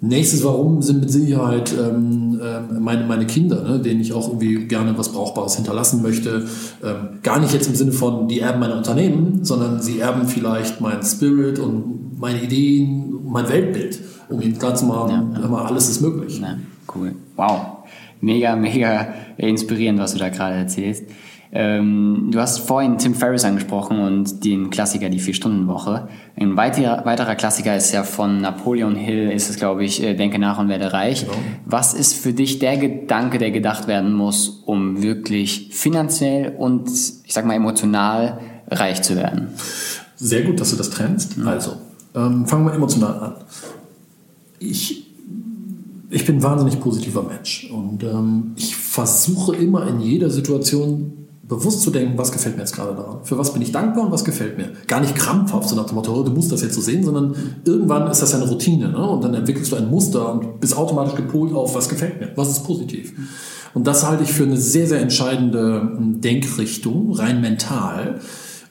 [0.00, 4.66] Nächstes Warum sind mit Sicherheit ähm, ähm, meine, meine Kinder, ne, denen ich auch irgendwie
[4.66, 6.46] gerne was Brauchbares hinterlassen möchte.
[6.84, 10.82] Ähm, gar nicht jetzt im Sinne von, die erben meine Unternehmen, sondern sie erben vielleicht
[10.82, 15.64] meinen Spirit und meine Ideen, mein Weltbild, um ihnen klar zu machen, ja, ja.
[15.64, 16.40] alles ist möglich.
[16.40, 16.58] Ja,
[16.94, 17.14] cool.
[17.36, 17.78] Wow.
[18.20, 21.04] Mega, mega inspirierend, was du da gerade erzählst.
[21.50, 26.08] Ähm, du hast vorhin Tim Ferriss angesprochen und den Klassiker, die Vier-Stunden-Woche.
[26.36, 30.38] Ein weiterer, weiterer Klassiker ist ja von Napoleon Hill, ist es, glaube ich, äh, Denke
[30.38, 31.22] nach und werde reich.
[31.22, 31.38] Genau.
[31.64, 37.32] Was ist für dich der Gedanke, der gedacht werden muss, um wirklich finanziell und, ich
[37.32, 39.48] sag mal, emotional reich zu werden?
[40.16, 41.38] Sehr gut, dass du das trennst.
[41.38, 41.48] Mhm.
[41.48, 41.72] Also,
[42.14, 43.34] ähm, fangen wir emotional an.
[44.58, 45.04] Ich
[46.10, 51.17] ich bin ein wahnsinnig positiver Mensch und ähm, ich versuche immer in jeder Situation
[51.48, 53.24] bewusst zu denken, was gefällt mir jetzt gerade daran?
[53.24, 54.70] Für was bin ich dankbar und was gefällt mir?
[54.86, 57.34] Gar nicht krampfhaft, so nach dem Motto, oh, du musst das jetzt so sehen, sondern
[57.64, 58.90] irgendwann ist das ja eine Routine.
[58.90, 59.08] Ne?
[59.08, 62.50] Und dann entwickelst du ein Muster und bist automatisch gepolt auf, was gefällt mir, was
[62.50, 63.14] ist positiv.
[63.72, 68.20] Und das halte ich für eine sehr, sehr entscheidende hm, Denkrichtung, rein mental,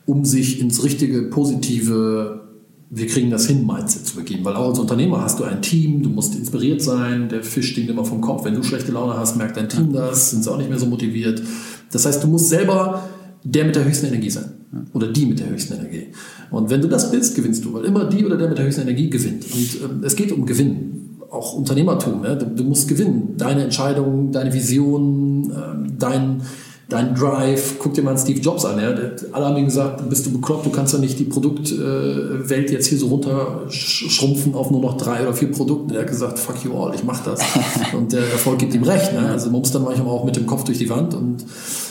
[0.06, 2.48] um sich ins richtige, positive
[2.90, 4.46] wir kriegen das hin, Mindset zu begeben.
[4.46, 7.90] Weil auch als Unternehmer hast du ein Team, du musst inspiriert sein, der Fisch stinkt
[7.90, 8.46] immer vom Kopf.
[8.46, 10.86] Wenn du schlechte Laune hast, merkt dein Team das, sind sie auch nicht mehr so
[10.86, 11.42] motiviert.
[11.92, 13.04] Das heißt, du musst selber
[13.44, 14.52] der mit der höchsten Energie sein.
[14.94, 16.08] Oder die mit der höchsten Energie.
[16.52, 18.82] Und wenn du das bist, gewinnst du, weil immer die oder der mit der höchsten
[18.82, 19.46] Energie gewinnt.
[19.46, 21.18] Und ähm, es geht um Gewinn.
[21.30, 22.24] Auch Unternehmertum.
[22.24, 22.36] Ja?
[22.36, 23.36] Du, du, musst gewinnen.
[23.38, 26.42] Deine Entscheidungen, deine Vision, ähm, dein,
[26.90, 28.80] dein Drive, guck dir mal Steve Jobs an.
[28.80, 28.96] Ja?
[29.34, 32.98] Alle haben ihm gesagt, bist du bekloppt, du kannst ja nicht die Produktwelt jetzt hier
[32.98, 35.96] so runterschrumpfen auf nur noch drei oder vier Produkte.
[35.96, 37.42] Er hat gesagt, fuck you all, ich mach das.
[37.94, 39.12] und der Erfolg gibt ihm recht.
[39.14, 39.30] Ne?
[39.30, 41.44] Also man muss dann manchmal auch mit dem Kopf durch die Wand und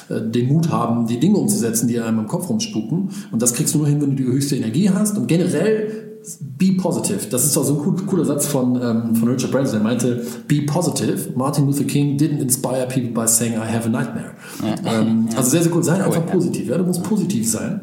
[0.09, 3.11] äh, den Mut haben, die Dinge umzusetzen, die einem im Kopf rumspucken.
[3.33, 5.19] Und das kriegst du nur hin, wenn du die höchste Energie hast.
[5.19, 6.06] Und generell
[6.41, 7.29] Be positive.
[7.31, 9.79] Das ist auch so ein cooler Satz von, ähm, von Richard Branson.
[9.79, 11.33] Er meinte, be positive.
[11.37, 14.33] Martin Luther King didn't inspire people by saying, I have a nightmare.
[14.63, 15.01] Ja.
[15.01, 15.85] Ähm, also sehr, sehr cool.
[15.85, 16.69] Sei einfach positiv.
[16.69, 16.79] Ja?
[16.79, 17.83] Du musst positiv sein.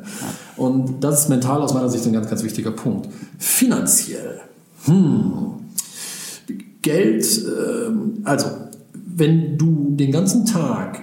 [0.57, 3.07] Und das ist mental aus meiner Sicht ein ganz, ganz wichtiger Punkt.
[3.37, 4.41] Finanziell.
[4.85, 5.53] Hm.
[6.81, 8.47] Geld, ähm, also,
[9.15, 10.99] wenn du den ganzen Tag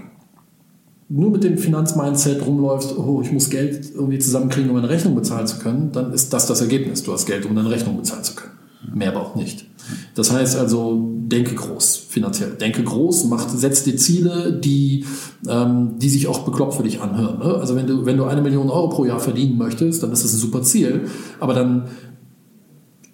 [1.10, 5.46] nur mit dem Finanzmindset rumläufst, oh, ich muss Geld irgendwie zusammenkriegen, um eine Rechnung bezahlen
[5.46, 7.02] zu können, dann ist das das Ergebnis.
[7.02, 8.52] Du hast Geld, um eine Rechnung bezahlen zu können.
[8.94, 9.66] Mehr aber auch nicht.
[10.14, 12.52] Das heißt also, denke groß, finanziell.
[12.52, 15.04] Denke groß, mach, setz dir Ziele, die,
[15.48, 17.40] ähm, die sich auch bekloppt für dich anhören.
[17.40, 17.56] Ne?
[17.56, 20.32] Also wenn du, wenn du eine Million Euro pro Jahr verdienen möchtest, dann ist das
[20.32, 21.08] ein super Ziel.
[21.40, 21.88] Aber dann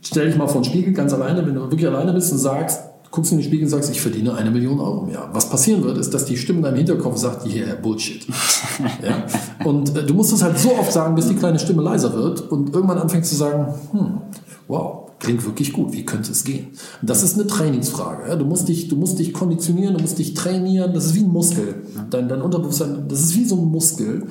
[0.03, 2.83] stell dich mal vor den Spiegel ganz alleine, wenn du wirklich alleine bist und sagst,
[3.11, 5.31] guckst in den Spiegel und sagst, ich verdiene eine Million Euro im Jahr.
[5.33, 8.27] Was passieren wird, ist, dass die Stimme in deinem Hinterkopf sagt, yeah, Bullshit.
[9.03, 9.25] ja?
[9.65, 12.51] Und äh, du musst es halt so oft sagen, bis die kleine Stimme leiser wird
[12.51, 14.21] und irgendwann anfängt zu sagen, hm,
[14.69, 16.69] wow, klingt wirklich gut, wie könnte es gehen?
[17.01, 18.29] Und das ist eine Trainingsfrage.
[18.29, 18.37] Ja?
[18.37, 21.33] Du, musst dich, du musst dich konditionieren, du musst dich trainieren, das ist wie ein
[21.33, 21.83] Muskel.
[22.11, 24.25] Dein, dein Unterbewusstsein, das ist wie so ein Muskel,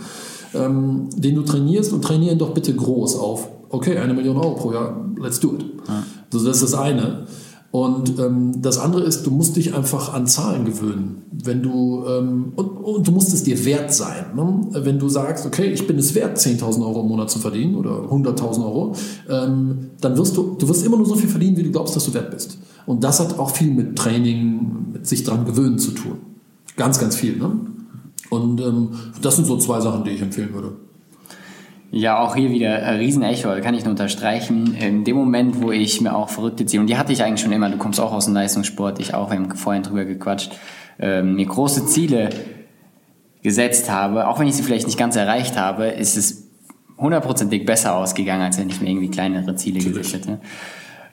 [0.54, 4.74] ähm, den du trainierst und trainieren doch bitte groß auf, okay, eine Million Euro pro
[4.74, 5.66] Jahr, let's do it.
[5.88, 6.04] Ja.
[6.34, 7.26] Also das ist das eine.
[7.76, 11.24] Und ähm, das andere ist, du musst dich einfach an Zahlen gewöhnen.
[11.30, 14.28] Wenn du, ähm, und, und, du musst es dir wert sein.
[14.34, 14.68] Ne?
[14.72, 18.10] Wenn du sagst, okay, ich bin es wert, 10.000 Euro im Monat zu verdienen oder
[18.10, 18.96] 100.000 Euro,
[19.30, 22.06] ähm, dann wirst du, du wirst immer nur so viel verdienen, wie du glaubst, dass
[22.06, 22.58] du wert bist.
[22.86, 26.20] Und das hat auch viel mit Training, mit sich dran gewöhnen zu tun.
[26.78, 27.36] Ganz, ganz viel.
[27.36, 27.60] Ne?
[28.30, 30.72] Und ähm, das sind so zwei Sachen, die ich empfehlen würde.
[31.98, 34.76] Ja, auch hier wieder ein Riesenecho, kann ich nur unterstreichen.
[34.76, 37.54] In dem Moment, wo ich mir auch verrückte Ziele, und die hatte ich eigentlich schon
[37.54, 40.52] immer, du kommst auch aus dem Leistungssport, ich auch, wir haben vorhin drüber gequatscht,
[41.00, 42.32] ähm, mir große Ziele
[43.44, 46.50] gesetzt habe, auch wenn ich sie vielleicht nicht ganz erreicht habe, ist es
[46.98, 50.40] hundertprozentig besser ausgegangen, als wenn ich mir irgendwie kleinere Ziele gesetzt hätte.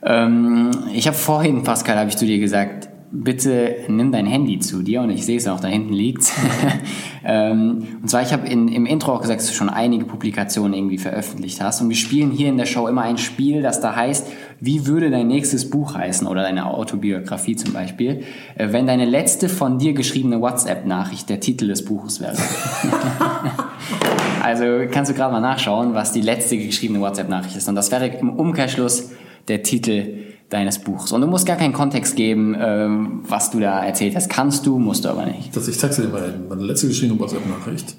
[0.03, 4.83] Ähm, ich habe vorhin, Pascal, habe ich zu dir gesagt, bitte nimm dein Handy zu
[4.83, 6.33] dir und ich sehe es auch, da hinten liegt.
[7.25, 10.97] ähm, und zwar, ich habe im Intro auch gesagt, dass du schon einige Publikationen irgendwie
[10.97, 14.29] veröffentlicht hast und wir spielen hier in der Show immer ein Spiel, das da heißt,
[14.61, 18.23] wie würde dein nächstes Buch heißen oder deine Autobiografie zum Beispiel,
[18.57, 22.37] äh, wenn deine letzte von dir geschriebene WhatsApp-Nachricht der Titel des Buches wäre.
[24.43, 28.07] also kannst du gerade mal nachschauen, was die letzte geschriebene WhatsApp-Nachricht ist und das wäre
[28.07, 29.11] im Umkehrschluss
[29.49, 31.13] der Titel deines Buchs.
[31.13, 34.29] Und du musst gar keinen Kontext geben, ähm, was du da erzählt hast.
[34.29, 35.55] Kannst du, musst du aber nicht.
[35.57, 37.97] Das, ich texte dir mal meine letzte geschriebene WhatsApp-Nachricht.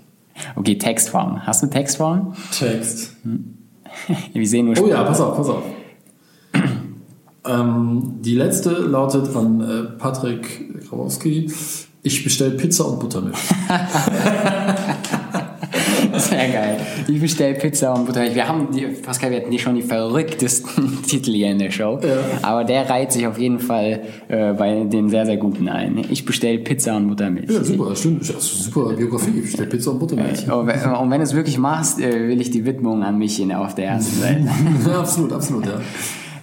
[0.56, 1.46] Okay, Textform.
[1.46, 2.34] Hast du Textform?
[2.58, 3.16] Text.
[3.24, 3.58] Hm.
[4.34, 5.64] Wir sehen nur Oh ja, pass auf, pass auf.
[7.46, 11.52] ähm, die letzte lautet an äh, Patrick Grabowski.
[12.02, 13.38] Ich bestelle Pizza und Buttermilch.
[16.40, 16.78] Sehr geil.
[17.08, 18.36] Ich bestelle Pizza und Buttermilch.
[18.36, 22.00] Wir haben, die, Pascal, wir hatten die schon die verrücktesten Titel hier in der Show.
[22.02, 22.18] Ja.
[22.42, 26.04] Aber der reiht sich auf jeden Fall äh, bei den sehr, sehr guten ein.
[26.10, 27.50] Ich bestelle Pizza und Buttermilch.
[27.50, 28.26] Ja, super, stimmt.
[28.26, 29.32] Super Biografie.
[29.36, 30.50] Ich bestelle Pizza und Buttermilch.
[30.52, 33.76] Und wenn du es wirklich machst, äh, will ich die Widmung an mich in, auf
[33.76, 34.48] der ersten Seite.
[34.88, 35.82] ja, absolut, absolut, ja.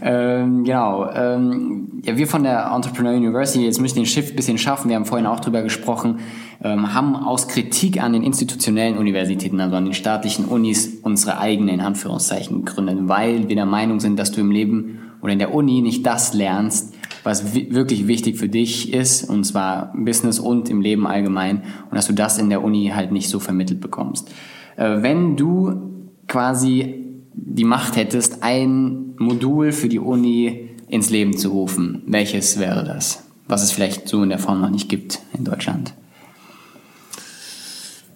[0.03, 1.11] Ähm, genau.
[1.13, 4.97] Ähm, ja, wir von der Entrepreneur University, jetzt müssen den Shift ein bisschen schaffen, wir
[4.97, 6.21] haben vorhin auch drüber gesprochen,
[6.63, 11.73] ähm, haben aus Kritik an den institutionellen Universitäten, also an den staatlichen Unis, unsere eigene,
[11.73, 15.55] in Anführungszeichen, gegründet, weil wir der Meinung sind, dass du im Leben oder in der
[15.55, 20.81] Uni nicht das lernst, was wirklich wichtig für dich ist, und zwar Business und im
[20.81, 24.33] Leben allgemein, und dass du das in der Uni halt nicht so vermittelt bekommst.
[24.77, 25.91] Äh, wenn du
[26.27, 27.10] quasi
[27.43, 33.23] die Macht hättest, ein Modul für die Uni ins Leben zu rufen, welches wäre das?
[33.47, 35.95] Was es vielleicht so in der Form noch nicht gibt in Deutschland.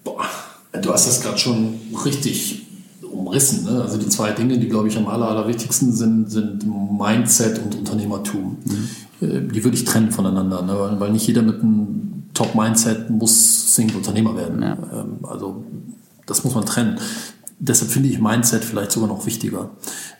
[0.02, 0.24] Boah,
[0.80, 2.62] du hast das gerade schon richtig
[3.02, 3.64] umrissen.
[3.64, 3.82] Ne?
[3.82, 8.58] Also die zwei Dinge, die, glaube ich, am aller, allerwichtigsten sind, sind Mindset und Unternehmertum.
[8.64, 9.48] Mhm.
[9.52, 10.96] Die würde ich trennen voneinander, ne?
[10.98, 14.62] weil nicht jeder mit einem Top-Mindset muss zwingend Unternehmer werden.
[14.62, 14.76] Ja.
[14.92, 15.64] Ähm, also
[16.26, 16.98] das muss man trennen.
[17.58, 19.70] Deshalb finde ich Mindset vielleicht sogar noch wichtiger,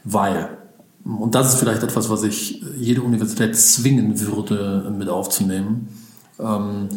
[0.04, 0.58] weil,
[1.04, 5.88] und das ist vielleicht etwas, was ich jede Universität zwingen würde, mit aufzunehmen,
[6.38, 6.88] ähm,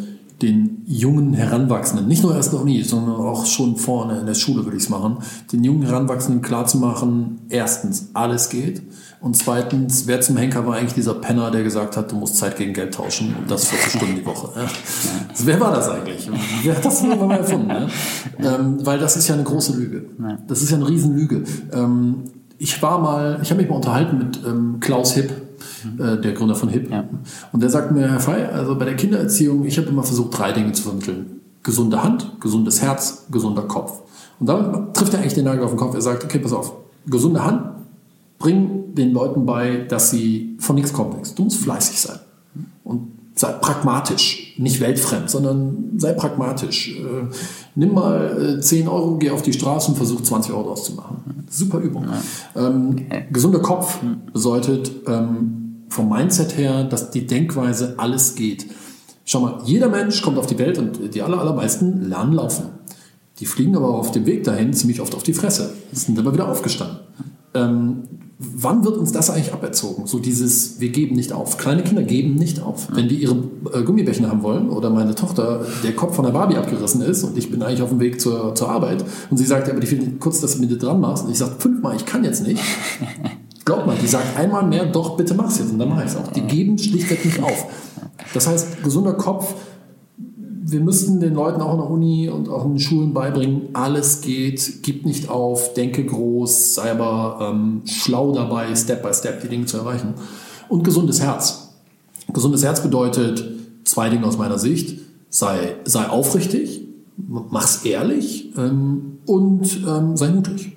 [0.41, 4.63] den jungen Heranwachsenden, nicht nur erst noch nie, sondern auch schon vorne in der Schule
[4.65, 5.17] würde ich es machen,
[5.51, 8.83] den jungen Heranwachsenden klarzumachen, erstens, alles geht
[9.19, 12.55] und zweitens, wer zum Henker war eigentlich dieser Penner, der gesagt hat, du musst Zeit
[12.55, 14.49] gegen Geld tauschen und das 40 Stunden die Woche.
[14.55, 14.67] Ja.
[15.43, 16.29] Wer war das eigentlich?
[16.61, 17.67] Wer hat das irgendwann mal erfunden?
[17.67, 17.87] Ne?
[18.39, 20.05] Ähm, weil das ist ja eine große Lüge.
[20.47, 21.43] Das ist ja eine Riesenlüge.
[21.73, 22.25] Ähm,
[22.59, 25.31] ich war mal, ich habe mich mal unterhalten mit ähm, Klaus Hipp,
[25.99, 26.91] äh, der Gründer von HIP.
[26.91, 27.05] Ja.
[27.51, 30.51] Und der sagt mir, Herr Frey, also bei der Kindererziehung, ich habe immer versucht, drei
[30.51, 31.41] Dinge zu vermitteln.
[31.63, 34.01] Gesunde Hand, gesundes Herz, gesunder Kopf.
[34.39, 35.95] Und dann trifft er eigentlich den Nagel auf den Kopf.
[35.95, 36.73] Er sagt, okay, pass auf,
[37.07, 37.61] gesunde Hand,
[38.39, 41.35] bring den Leuten bei, dass sie von nichts kommt nichts.
[41.35, 42.19] Du musst fleißig sein.
[43.37, 46.97] Sei pragmatisch, nicht weltfremd, sondern sei pragmatisch.
[46.97, 47.33] Äh,
[47.75, 50.93] nimm mal äh, 10 Euro, geh auf die Straße und versuch 20 Euro draus zu
[50.93, 51.45] machen.
[51.47, 52.07] Super Übung.
[52.55, 53.27] Ähm, okay.
[53.31, 53.99] Gesunder Kopf
[54.33, 58.65] bedeutet, ähm, vom Mindset her, dass die Denkweise alles geht.
[59.23, 62.65] Schau mal, jeder Mensch kommt auf die Welt und die aller, allermeisten lernen laufen.
[63.39, 66.49] Die fliegen aber auf dem Weg dahin ziemlich oft auf die Fresse, sind aber wieder
[66.49, 66.97] aufgestanden.
[67.53, 68.03] Ähm,
[68.39, 70.05] wann wird uns das eigentlich aberzogen?
[70.05, 71.57] So dieses, wir geben nicht auf.
[71.57, 72.87] Kleine Kinder geben nicht auf.
[72.91, 73.35] Wenn die ihre
[73.73, 77.37] äh, Gummibärchen haben wollen oder meine Tochter der Kopf von der Barbie abgerissen ist und
[77.37, 80.17] ich bin eigentlich auf dem Weg zur, zur Arbeit und sie sagt, aber ich will
[80.19, 82.61] kurz, dass du mir das dran machst und ich sage fünfmal, ich kann jetzt nicht.
[83.65, 85.71] Glaub mal, die sagt einmal mehr, doch, bitte mach's jetzt.
[85.71, 86.31] Und dann mach ich's auch.
[86.31, 87.65] Die geben schlichtweg nicht auf.
[88.33, 89.55] Das heißt, gesunder Kopf,
[90.69, 94.19] wir müssten den Leuten auch in der Uni und auch in den Schulen beibringen, alles
[94.19, 99.47] geht, gib nicht auf, denke groß, sei aber ähm, schlau dabei, Step by Step die
[99.47, 100.15] Dinge zu erreichen.
[100.67, 101.69] Und gesundes Herz.
[102.33, 103.49] Gesundes Herz bedeutet
[103.85, 104.99] zwei Dinge aus meiner Sicht.
[105.29, 106.81] Sei, sei aufrichtig,
[107.15, 110.76] mach's ehrlich ähm, und ähm, sei mutig.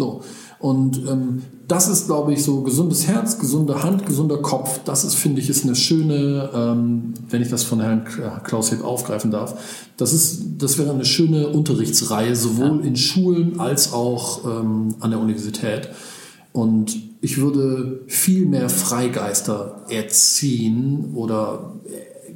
[0.00, 0.22] So.
[0.58, 4.80] Und ähm, das ist, glaube ich, so gesundes Herz, gesunde Hand, gesunder Kopf.
[4.86, 8.06] Das ist, finde ich, ist eine schöne, ähm, wenn ich das von Herrn
[8.44, 9.90] Klaus Hipp aufgreifen darf.
[9.98, 12.86] Das ist, das wäre eine schöne Unterrichtsreihe, sowohl ja.
[12.86, 15.90] in Schulen als auch ähm, an der Universität.
[16.52, 21.74] Und ich würde viel mehr Freigeister erziehen oder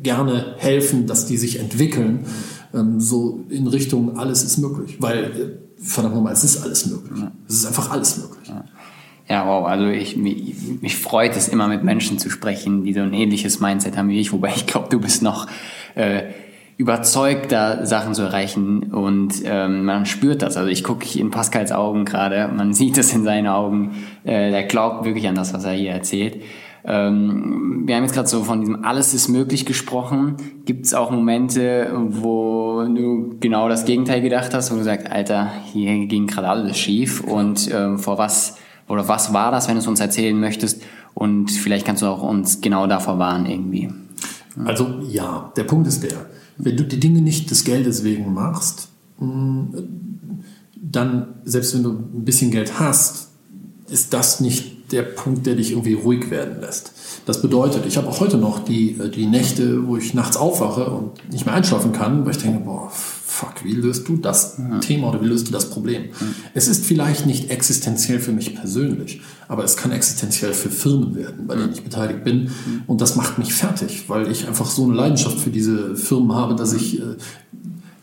[0.03, 2.27] gerne helfen, dass die sich entwickeln,
[2.74, 4.98] ähm, so in Richtung alles ist möglich.
[5.00, 7.20] Weil äh, verdammt nochmal, es ist alles möglich.
[7.20, 7.33] Ja.
[7.49, 8.49] Es ist einfach alles möglich.
[8.49, 8.64] Ja.
[9.27, 13.01] Ja, wow, also ich, mich, mich freut es immer mit Menschen zu sprechen, die so
[13.01, 15.47] ein ähnliches Mindset haben wie ich, wobei ich glaube, du bist noch
[15.94, 16.25] äh,
[16.77, 20.57] überzeugt, da Sachen zu erreichen und ähm, man spürt das.
[20.57, 23.94] Also ich gucke in Pascals Augen gerade, man sieht es in seinen Augen,
[24.25, 26.42] äh, der glaubt wirklich an das, was er hier erzählt.
[26.87, 30.37] Ähm, wir haben jetzt gerade so von diesem Alles ist möglich gesprochen.
[30.66, 35.51] Gibt es auch Momente, wo du genau das Gegenteil gedacht hast, wo du sagst, Alter,
[35.73, 39.81] hier ging gerade alles schief und ähm, vor was oder was war das, wenn du
[39.81, 40.83] es uns erzählen möchtest?
[41.14, 43.88] Und vielleicht kannst du auch uns genau davor warnen irgendwie.
[44.64, 46.27] Also ja, der Punkt ist der,
[46.59, 49.64] wenn du die Dinge nicht des Geldes wegen machst, mm,
[50.77, 53.31] dann, selbst wenn du ein bisschen Geld hast,
[53.88, 56.92] ist das nicht der Punkt, der dich irgendwie ruhig werden lässt.
[57.27, 60.87] Das bedeutet, ich habe auch heute noch die, äh, die Nächte, wo ich nachts aufwache
[60.87, 62.90] und nicht mehr einschlafen kann, weil ich denke, boah,
[63.35, 64.79] fuck, wie löst du das ja.
[64.79, 66.05] Thema oder wie löst du das Problem?
[66.05, 66.27] Ja.
[66.55, 71.47] Es ist vielleicht nicht existenziell für mich persönlich, aber es kann existenziell für Firmen werden,
[71.47, 72.51] bei denen ich beteiligt bin.
[72.87, 76.55] Und das macht mich fertig, weil ich einfach so eine Leidenschaft für diese Firmen habe,
[76.55, 77.16] dass ich äh,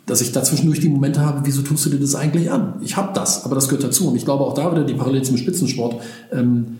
[0.05, 2.75] dass ich dazwischendurch die Momente habe, wieso tust du dir das eigentlich an?
[2.81, 4.09] Ich habe das, aber das gehört dazu.
[4.09, 6.77] Und ich glaube auch da wieder die Parallele zum Spitzensport, ähm,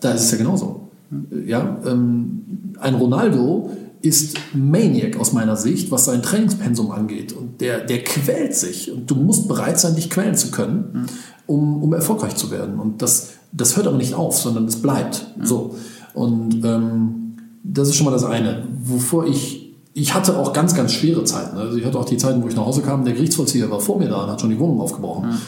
[0.00, 0.88] da ist es ja genauso.
[1.46, 3.70] Ja, ähm, ein Ronaldo
[4.02, 7.32] ist Maniac aus meiner Sicht, was sein Trainingspensum angeht.
[7.32, 8.92] Und der, der quält sich.
[8.92, 11.06] Und du musst bereit sein, dich quälen zu können,
[11.46, 12.78] um, um erfolgreich zu werden.
[12.78, 15.26] Und das, das hört aber nicht auf, sondern es bleibt.
[15.42, 15.76] So.
[16.14, 18.64] Und ähm, das ist schon mal das eine.
[18.82, 19.65] Wovor ich
[19.96, 21.56] ich hatte auch ganz, ganz schwere Zeiten.
[21.56, 23.98] Also ich hatte auch die Zeiten, wo ich nach Hause kam, der Gerichtsvollzieher war vor
[23.98, 25.30] mir da und hat schon die Wohnung aufgebrochen.
[25.30, 25.38] Ja.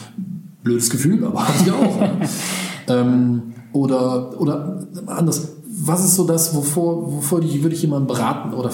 [0.63, 1.99] Blödes Gefühl, aber hatte ich auch.
[1.99, 2.11] Ne?
[2.87, 3.41] ähm,
[3.73, 5.49] oder, oder anders.
[5.67, 8.71] Was ist so das, wovor, wovor die, würde ich jemanden beraten oder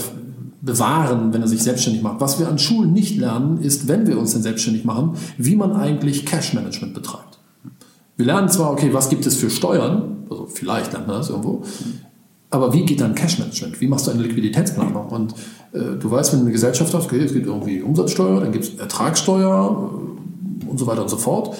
[0.62, 2.22] bewahren, wenn er sich selbstständig macht?
[2.22, 5.74] Was wir an Schulen nicht lernen, ist, wenn wir uns denn selbstständig machen, wie man
[5.74, 7.38] eigentlich Cash-Management betreibt.
[8.16, 11.64] Wir lernen zwar, okay, was gibt es für Steuern, also vielleicht lernt man das irgendwo,
[12.56, 13.82] aber wie geht dann Cash-Management?
[13.82, 15.08] Wie machst du eine Liquiditätsplanung?
[15.08, 15.34] Und
[15.74, 18.66] äh, du weißt, wenn du eine Gesellschaft hast, okay, es gibt irgendwie Umsatzsteuer, dann gibt
[18.66, 19.92] es Ertragssteuer,
[20.76, 21.56] und so weiter und so fort.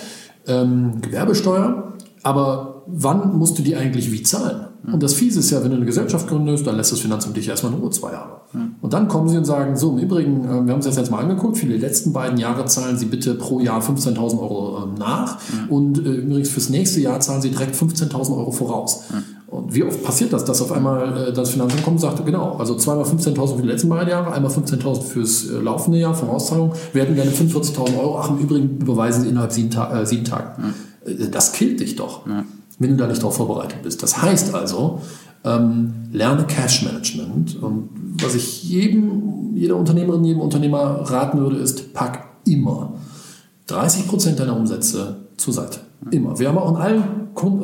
[0.48, 4.68] Ähm, Gewerbesteuer, aber wann musst du die eigentlich wie zahlen?
[4.92, 7.48] Und das Fiese ist ja, wenn du eine Gesellschaft gründest, dann lässt das Finanzamt dich
[7.48, 8.42] erstmal nur zwei Jahre.
[8.82, 11.12] Und dann kommen sie und sagen, so im Übrigen, äh, wir haben uns das jetzt
[11.12, 14.94] mal angeguckt, für die letzten beiden Jahre zahlen Sie bitte pro Jahr 15.000 Euro ähm,
[14.98, 15.38] nach.
[15.70, 19.04] Und äh, übrigens fürs nächste Jahr zahlen Sie direkt 15.000 Euro voraus.
[19.48, 22.58] Und wie oft passiert das, dass auf einmal äh, das Finanzamt kommt und sagt, genau,
[22.58, 27.02] also zweimal 15.000 für die letzten beiden Jahre, einmal 15.000 fürs laufende Jahr, Vorauszahlung, wir
[27.02, 30.74] hätten gerne 45.000 Euro, ach im Übrigen überweisen Sie innerhalb sieben, Ta äh, sieben Tagen.
[31.32, 32.26] Das killt dich doch,
[32.80, 34.04] wenn du da nicht darauf vorbereitet bist.
[34.04, 35.02] Das heißt also,
[35.44, 37.62] ähm, lerne Cash Management.
[37.62, 37.90] Und
[38.22, 42.94] was ich jedem, jeder Unternehmerin, jedem Unternehmer raten würde, ist, pack immer
[43.68, 45.80] 30 Prozent deiner Umsätze zur Seite.
[46.12, 46.38] Immer.
[46.38, 47.04] Wir haben auch in allen,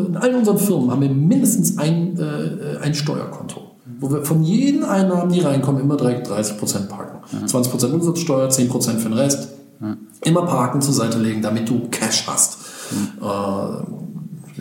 [0.08, 3.62] in allen unseren Firmen haben wir mindestens ein, äh, ein Steuerkonto,
[4.00, 7.19] wo wir von jeden Einnahmen, die reinkommen, immer direkt 30 Prozent parken.
[7.47, 9.50] 20 Prozent Umsatzsteuer, 10 Prozent für den Rest.
[10.24, 12.60] Immer parken zur Seite legen, damit du Cash hast.
[13.19, 13.24] Äh,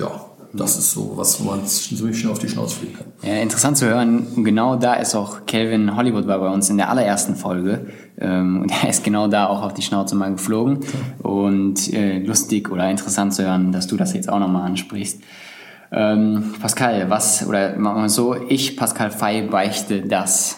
[0.01, 0.11] ja,
[0.53, 3.07] das ist so, was man ziemlich schnell auf die Schnauze fliegen kann.
[3.23, 4.45] Ja, interessant zu hören.
[4.45, 7.87] Genau da ist auch Calvin Hollywood war bei uns in der allerersten Folge.
[8.19, 10.81] Ähm, und er ist genau da auch auf die Schnauze mal geflogen.
[11.23, 15.21] Und äh, lustig oder interessant zu hören, dass du das jetzt auch nochmal ansprichst.
[15.93, 20.57] Ähm, Pascal, was, oder machen wir es so, ich, Pascal Fey, beichte das.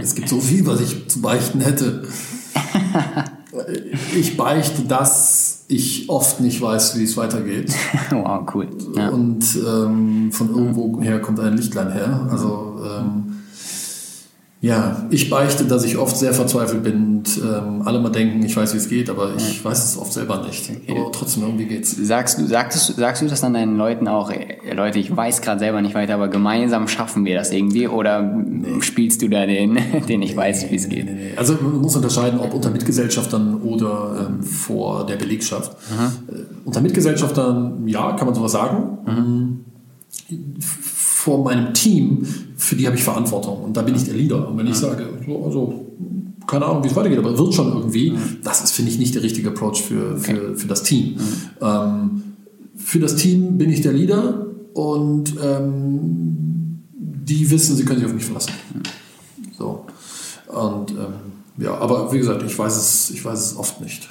[0.00, 2.02] Es gibt so viel, was ich zu beichten hätte.
[4.16, 7.72] Ich beichte, dass ich oft nicht weiß, wie es weitergeht.
[8.10, 8.68] wow, cool.
[8.96, 9.08] Ja.
[9.08, 12.28] Und ähm, von irgendwo her kommt ein Lichtlein her.
[12.30, 13.23] Also ähm,
[14.64, 18.56] ja, ich beichte, dass ich oft sehr verzweifelt bin und ähm, alle mal denken, ich
[18.56, 20.70] weiß, wie es geht, aber ich weiß es oft selber nicht.
[20.88, 21.94] Aber trotzdem irgendwie geht's.
[21.94, 25.42] Sagst du, sagst, du, sagst du das dann deinen Leuten auch, ey, Leute, ich weiß
[25.42, 27.88] gerade selber nicht weiter, aber gemeinsam schaffen wir das irgendwie?
[27.88, 28.42] Oder
[28.80, 31.04] spielst du da den, den ich weiß, wie es geht?
[31.04, 31.32] Nee, nee.
[31.36, 35.72] Also man muss unterscheiden, ob unter Mitgesellschaftern oder ähm, vor der Belegschaft.
[35.72, 38.98] Äh, unter Mitgesellschaftern, ja, kann man sowas sagen.
[39.06, 39.64] Ähm,
[41.24, 44.46] Vor meinem Team, für die habe ich Verantwortung und da bin ich der Leader.
[44.46, 45.86] Und wenn ich sage, so, also
[46.46, 49.22] keine Ahnung, wie es weitergeht, aber wird schon irgendwie, das ist, finde ich, nicht der
[49.22, 51.16] richtige Approach für, für, für das Team.
[51.62, 52.34] Ähm,
[52.76, 58.14] für das Team bin ich der Leader und ähm, die wissen, sie können sich auf
[58.14, 58.52] mich verlassen.
[59.56, 59.86] So.
[60.48, 61.06] Und ähm,
[61.56, 64.10] ja, aber wie gesagt, ich weiß es, ich weiß es oft nicht.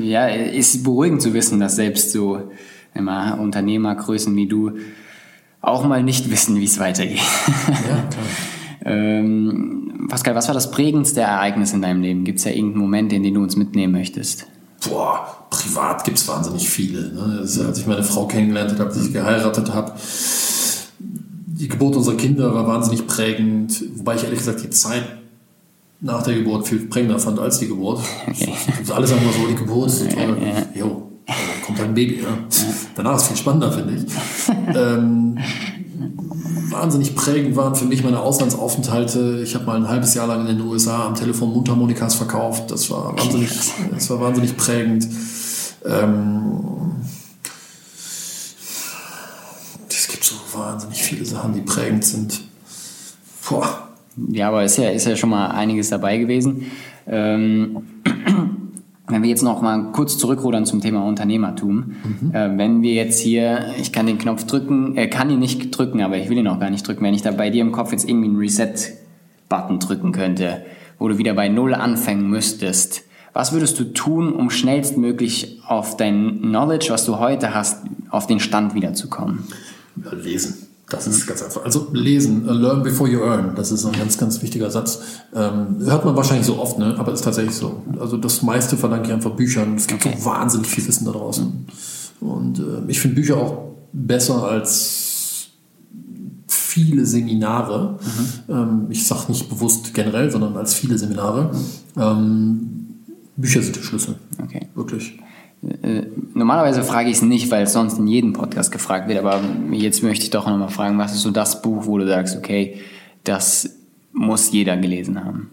[0.00, 2.40] Ja, ist beruhigend zu wissen, dass selbst so
[2.94, 4.72] immer Unternehmergrößen wie du
[5.62, 7.20] auch mal nicht wissen, wie es weitergeht.
[7.56, 7.72] Ja,
[8.10, 8.24] klar.
[8.84, 12.24] ähm, Pascal, was war das prägendste Ereignis in deinem Leben?
[12.24, 14.46] Gibt es ja irgendeinen Moment, in den du uns mitnehmen möchtest?
[14.88, 17.12] Boah, privat gibt es wahnsinnig viele.
[17.12, 17.40] Ne?
[17.44, 19.92] Ist, ja, als ich meine Frau kennengelernt habe, als ich geheiratet habe,
[20.98, 25.04] die Geburt unserer Kinder war wahnsinnig prägend, wobei ich ehrlich gesagt die Zeit
[26.00, 28.00] nach der Geburt viel prägender fand als die Geburt.
[28.26, 28.52] Okay.
[28.78, 30.36] Also alle sagen immer so, die Geburt ist so toll.
[30.74, 31.01] Jo, also
[31.62, 32.22] kommt ein Baby.
[32.22, 32.38] Ja.
[32.94, 34.76] Danach ist es viel spannender, finde ich.
[34.76, 35.38] ähm,
[36.70, 39.40] wahnsinnig prägend waren für mich meine Auslandsaufenthalte.
[39.44, 42.70] Ich habe mal ein halbes Jahr lang in den USA am Telefon Mundharmonikas verkauft.
[42.70, 43.50] Das war wahnsinnig,
[43.90, 45.06] das war wahnsinnig prägend.
[45.84, 46.60] Ähm,
[49.88, 52.40] es gibt so wahnsinnig viele Sachen, die prägend sind.
[53.48, 53.88] Boah.
[54.28, 56.70] Ja, aber ist ja, ist ja schon mal einiges dabei gewesen.
[57.06, 57.82] Ähm,
[59.12, 61.96] wenn wir jetzt noch mal kurz zurückrudern zum Thema Unternehmertum,
[62.32, 66.02] äh, wenn wir jetzt hier, ich kann den Knopf drücken, äh, kann ihn nicht drücken,
[66.02, 67.92] aber ich will ihn auch gar nicht drücken, wenn ich da bei dir im Kopf
[67.92, 70.62] jetzt irgendwie einen Reset-Button drücken könnte,
[70.98, 76.40] wo du wieder bei Null anfangen müsstest, was würdest du tun, um schnellstmöglich auf dein
[76.42, 79.44] Knowledge, was du heute hast, auf den Stand wiederzukommen?
[80.12, 80.71] Lesen.
[80.92, 81.64] Das ist ganz einfach.
[81.64, 83.54] Also lesen, uh, learn before you earn.
[83.54, 85.00] Das ist ein ganz, ganz wichtiger Satz.
[85.34, 86.94] Ähm, hört man wahrscheinlich so oft, ne?
[86.98, 87.82] aber ist tatsächlich so.
[87.98, 89.74] Also das meiste verdanke ich einfach Büchern.
[89.76, 90.16] Es gibt Okay.
[90.18, 91.66] so wahnsinnig viel Wissen da draußen.
[92.20, 95.48] Und äh, ich finde Bücher auch besser als
[96.46, 97.98] viele Seminare.
[98.48, 101.50] Ähm, ich sage nicht bewusst generell, sondern als viele Seminare.
[101.96, 102.96] Ähm,
[103.36, 104.16] Bücher sind der Schlüssel.
[104.42, 104.68] Okay.
[104.74, 105.18] Wirklich.
[105.62, 106.02] Äh,
[106.34, 110.02] Normalerweise frage ich es nicht, weil es sonst in jedem Podcast gefragt wird, aber jetzt
[110.02, 112.80] möchte ich doch nochmal fragen, was ist so das Buch, wo du sagst, okay,
[113.24, 113.68] das
[114.12, 115.50] muss jeder gelesen haben?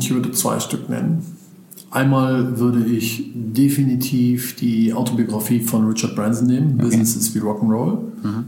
[0.00, 1.24] Ich würde zwei Stück nennen.
[1.90, 7.98] Einmal würde ich definitiv die Autobiografie von Richard Branson nehmen, Business is wie Rock'n'Roll.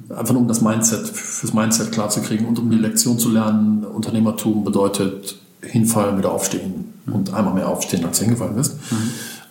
[0.08, 3.30] Einfach nur um das Mindset, fürs Mindset klar zu kriegen und um die Lektion zu
[3.30, 8.76] lernen, Unternehmertum bedeutet hinfallen, wieder aufstehen und einmal mehr aufstehen, als du hingefallen bist.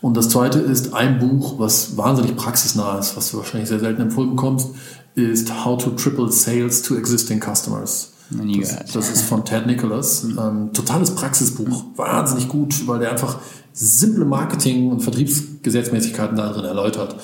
[0.01, 4.01] Und das zweite ist ein Buch, was wahnsinnig praxisnah ist, was du wahrscheinlich sehr selten
[4.03, 4.69] empfohlen bekommst,
[5.15, 8.11] ist How to Triple Sales to Existing Customers.
[8.61, 10.25] Das, das ist von Ted Nicholas.
[10.37, 11.85] Ein totales Praxisbuch.
[11.95, 13.37] Wahnsinnig gut, weil der einfach
[13.75, 17.17] simple Marketing- und Vertriebsgesetzmäßigkeiten darin erläutert.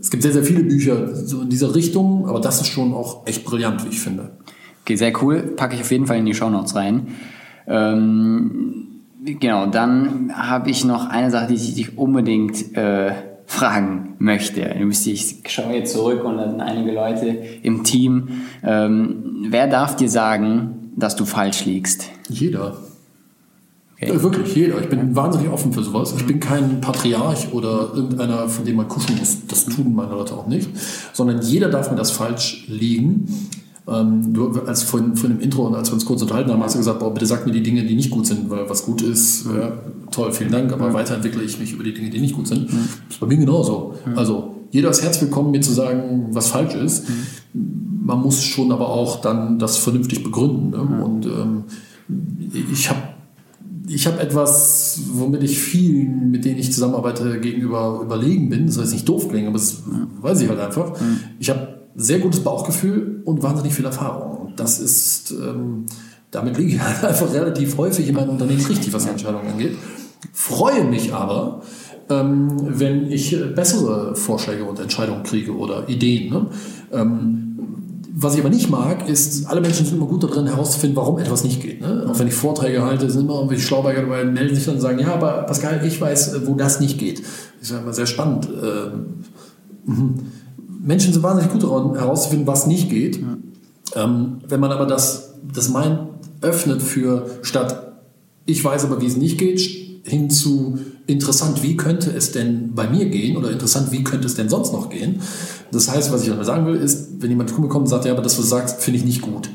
[0.00, 3.26] Es gibt sehr, sehr viele Bücher so in dieser Richtung, aber das ist schon auch
[3.26, 4.30] echt brillant, wie ich finde.
[4.82, 5.42] Okay, sehr cool.
[5.56, 7.08] Packe ich auf jeden Fall in die Shownotes rein.
[7.66, 8.86] Ähm,
[9.24, 13.12] genau, dann habe ich noch eine Sache, die ich dich unbedingt äh,
[13.46, 14.60] fragen möchte.
[14.78, 17.26] Du bist, ich schaue jetzt zurück und da sind einige Leute
[17.62, 18.28] im Team.
[18.62, 22.10] Ähm, wer darf dir sagen, dass du falsch liegst?
[22.28, 22.76] Jeder.
[23.96, 24.12] Okay.
[24.12, 24.78] Ja, wirklich, jeder.
[24.80, 26.12] Ich bin wahnsinnig offen für sowas.
[26.16, 29.46] Ich bin kein Patriarch oder irgendeiner, von dem man kuschen muss.
[29.48, 30.68] Das tun meine Leute auch nicht.
[31.14, 33.26] Sondern jeder darf mir das falsch liegen.
[33.88, 36.74] Ähm, du, als von, von dem Intro und als wir uns kurz unterhalten haben, hast
[36.74, 39.00] du gesagt, boah, bitte sag mir die Dinge, die nicht gut sind, weil was gut
[39.00, 39.72] ist, ja,
[40.10, 42.68] toll, vielen Dank, aber weiterentwickle ich mich über die Dinge, die nicht gut sind.
[42.68, 42.80] Das
[43.10, 43.94] ist bei mir genauso.
[44.16, 47.06] Also jeder ist herzlich willkommen, mir zu sagen, was falsch ist.
[47.54, 50.70] Man muss schon aber auch dann das vernünftig begründen.
[50.70, 51.04] Ne?
[51.04, 51.64] Und ähm,
[52.72, 53.00] ich habe
[53.88, 58.66] ich habe etwas, womit ich vielen, mit denen ich zusammenarbeite, gegenüber überlegen bin.
[58.66, 59.82] Das soll jetzt nicht doof klingen, aber das
[60.20, 60.92] weiß ich halt einfach.
[61.38, 64.48] Ich habe sehr gutes Bauchgefühl und wahnsinnig viel Erfahrung.
[64.48, 65.86] Und das ist, ähm,
[66.30, 69.76] damit liege ich halt einfach relativ häufig in meinem Unternehmen richtig, was die Entscheidungen angeht.
[70.32, 71.62] Freue mich aber,
[72.08, 76.30] ähm, wenn ich bessere Vorschläge und Entscheidungen kriege oder Ideen.
[76.30, 76.46] Ne?
[76.92, 77.45] Ähm,
[78.18, 81.44] was ich aber nicht mag, ist, alle Menschen sind immer gut darin, herauszufinden, warum etwas
[81.44, 81.82] nicht geht.
[81.82, 82.06] Ne?
[82.08, 84.98] Auch wenn ich Vorträge halte, sind immer irgendwelche Schlauberger dabei, melden sich dann und sagen,
[84.98, 87.20] ja, aber Pascal, ich weiß, wo das nicht geht.
[87.20, 87.28] Das
[87.60, 88.48] ist ja immer sehr spannend.
[89.86, 90.24] Ähm,
[90.80, 93.22] Menschen sind wahnsinnig gut daran, herauszufinden, was nicht geht.
[93.94, 95.98] Ähm, wenn man aber das, das Mind
[96.40, 97.86] öffnet für statt
[98.46, 99.60] ich weiß aber, wie es nicht geht,
[100.04, 104.34] hin zu interessant, wie könnte es denn bei mir gehen oder interessant, wie könnte es
[104.34, 105.20] denn sonst noch gehen.
[105.70, 108.04] Das heißt, was ich damit sagen will, ist, wenn jemand zu mir kommt und sagt,
[108.04, 109.50] ja, aber das, was du sagst, finde ich nicht gut.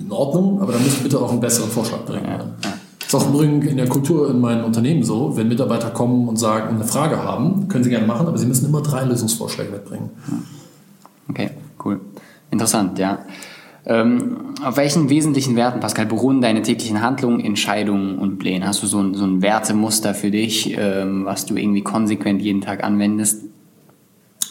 [0.00, 2.26] In Ordnung, aber dann musst du bitte auch einen besseren Vorschlag bringen.
[2.98, 6.28] Das ist auch im Übrigen in der Kultur in meinen Unternehmen so, wenn Mitarbeiter kommen
[6.28, 9.04] und sagen und eine Frage haben, können sie gerne machen, aber sie müssen immer drei
[9.04, 10.10] Lösungsvorschläge mitbringen.
[11.28, 11.50] Okay,
[11.84, 12.00] cool.
[12.50, 13.18] Interessant, ja.
[13.88, 18.66] Ähm, auf welchen wesentlichen Werten, Pascal, beruhen deine täglichen Handlungen, Entscheidungen und Pläne?
[18.66, 22.60] Hast du so ein, so ein Wertemuster für dich, ähm, was du irgendwie konsequent jeden
[22.60, 23.44] Tag anwendest?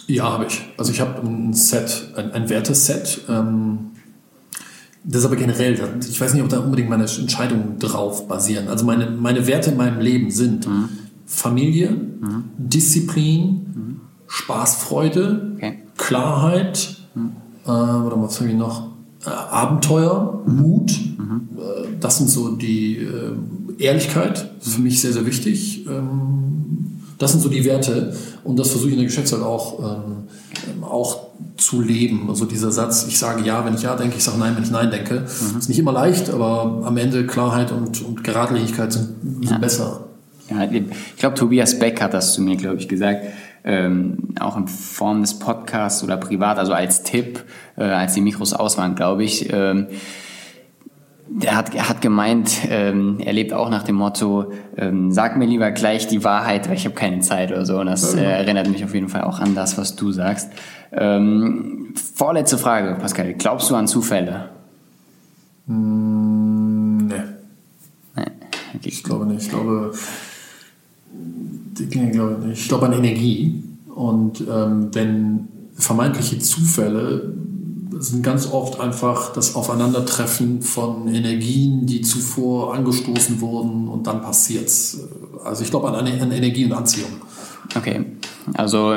[0.07, 0.63] Ja, habe ich.
[0.77, 3.25] Also ich habe ein Set, ein, ein Werteset.
[3.29, 3.91] Ähm,
[5.03, 8.67] das ist aber generell, ich weiß nicht, ob da unbedingt meine Entscheidungen drauf basieren.
[8.69, 10.89] Also meine, meine Werte in meinem Leben sind mhm.
[11.27, 12.45] Familie, mhm.
[12.57, 14.01] Disziplin, mhm.
[14.27, 15.83] Spaßfreude, okay.
[15.95, 16.97] Klarheit,
[17.65, 18.96] äh, oder was habe ich noch?
[19.25, 20.91] Äh, Abenteuer, Mut.
[20.91, 25.85] Äh, das sind so die äh, Ehrlichkeit, für mich sehr, sehr wichtig.
[25.87, 30.83] Ähm, das sind so die Werte und das versuche ich in der Geschäftswelt auch, ähm,
[30.83, 32.29] auch zu leben.
[32.29, 34.71] Also dieser Satz, ich sage ja, wenn ich ja denke, ich sage nein, wenn ich
[34.71, 35.21] nein denke.
[35.21, 35.57] Mhm.
[35.57, 39.57] Ist nicht immer leicht, aber am Ende Klarheit und, und Geradlinigkeit sind, sind ja.
[39.57, 40.03] besser.
[40.49, 43.25] Ja, ich glaube, Tobias Beck hat das zu mir, glaube ich, gesagt.
[43.69, 47.43] Ähm, auch in Form des Podcasts oder privat, also als Tipp,
[47.75, 49.51] äh, als die Mikros aus waren, glaube ich.
[49.51, 49.87] Ähm,
[51.29, 55.71] der hat, hat gemeint, ähm, er lebt auch nach dem Motto, ähm, sag mir lieber
[55.71, 57.79] gleich die Wahrheit, weil ich habe keine Zeit oder so.
[57.79, 60.49] Und das äh, erinnert mich auf jeden Fall auch an das, was du sagst.
[60.91, 63.33] Ähm, vorletzte Frage, Pascal.
[63.33, 64.49] Glaubst du an Zufälle?
[65.65, 67.13] Mm, nee.
[68.15, 68.21] nee.
[68.75, 68.89] Okay.
[68.89, 69.43] Ich glaube nicht.
[69.43, 69.91] Ich glaube,
[71.79, 72.61] ich glaube nicht.
[72.61, 73.63] Ich glaube an Energie.
[73.93, 77.33] Und ähm, wenn vermeintliche Zufälle
[77.99, 85.07] sind ganz oft einfach das Aufeinandertreffen von Energien, die zuvor angestoßen wurden und dann passiert's.
[85.43, 87.09] Also ich glaube an, an Energie und Anziehung.
[87.75, 88.05] Okay,
[88.53, 88.95] also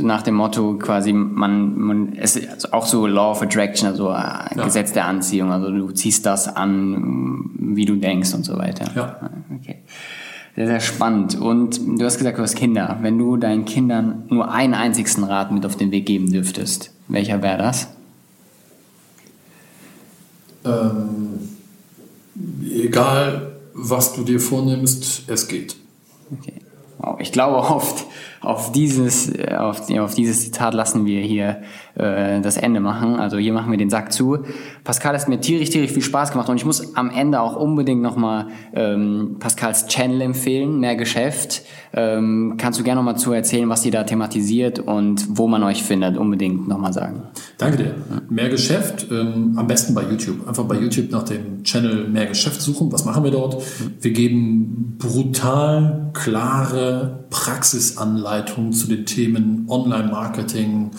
[0.00, 4.12] nach dem Motto quasi, man, man es ist auch so Law of Attraction, also äh,
[4.12, 4.64] ja.
[4.64, 8.90] Gesetz der Anziehung, also du ziehst das an, wie du denkst und so weiter.
[8.94, 9.30] Ja.
[9.60, 9.82] Okay.
[10.56, 11.40] Sehr, sehr spannend.
[11.40, 12.98] Und du hast gesagt, du hast Kinder.
[13.02, 17.42] Wenn du deinen Kindern nur einen einzigsten Rat mit auf den Weg geben dürftest, welcher
[17.42, 17.88] wäre das?
[20.64, 21.40] Ähm,
[22.70, 25.76] egal, was du dir vornimmst, es geht.
[26.32, 26.54] Okay.
[26.98, 27.18] Wow.
[27.20, 28.06] Ich glaube, oft
[28.44, 31.62] auf dieses, auf, auf dieses Zitat lassen wir hier
[31.94, 33.16] äh, das Ende machen.
[33.16, 34.38] Also hier machen wir den Sack zu.
[34.84, 38.02] Pascal, hat mir tierisch, tierisch viel Spaß gemacht und ich muss am Ende auch unbedingt
[38.02, 41.62] nochmal ähm, Pascals Channel empfehlen, mehr Geschäft.
[41.92, 45.82] Ähm, kannst du gerne nochmal zu erzählen, was ihr da thematisiert und wo man euch
[45.82, 46.16] findet?
[46.16, 47.22] Unbedingt nochmal sagen.
[47.56, 47.94] Danke dir.
[48.28, 50.46] Mehr Geschäft, ähm, am besten bei YouTube.
[50.48, 52.90] Einfach bei YouTube nach dem Channel Mehr Geschäft suchen.
[52.92, 53.62] Was machen wir dort?
[54.00, 60.90] Wir geben brutal klare Praxisanleitungen zu den Themen Online-Marketing,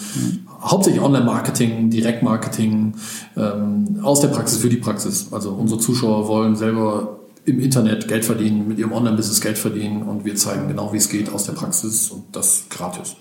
[0.62, 2.94] hauptsächlich Online-Marketing, Direktmarketing
[3.38, 5.32] ähm, aus der Praxis für die Praxis.
[5.32, 10.26] Also unsere Zuschauer wollen selber im Internet Geld verdienen, mit ihrem Online-Business Geld verdienen und
[10.26, 13.16] wir zeigen genau, wie es geht aus der Praxis und das gratis.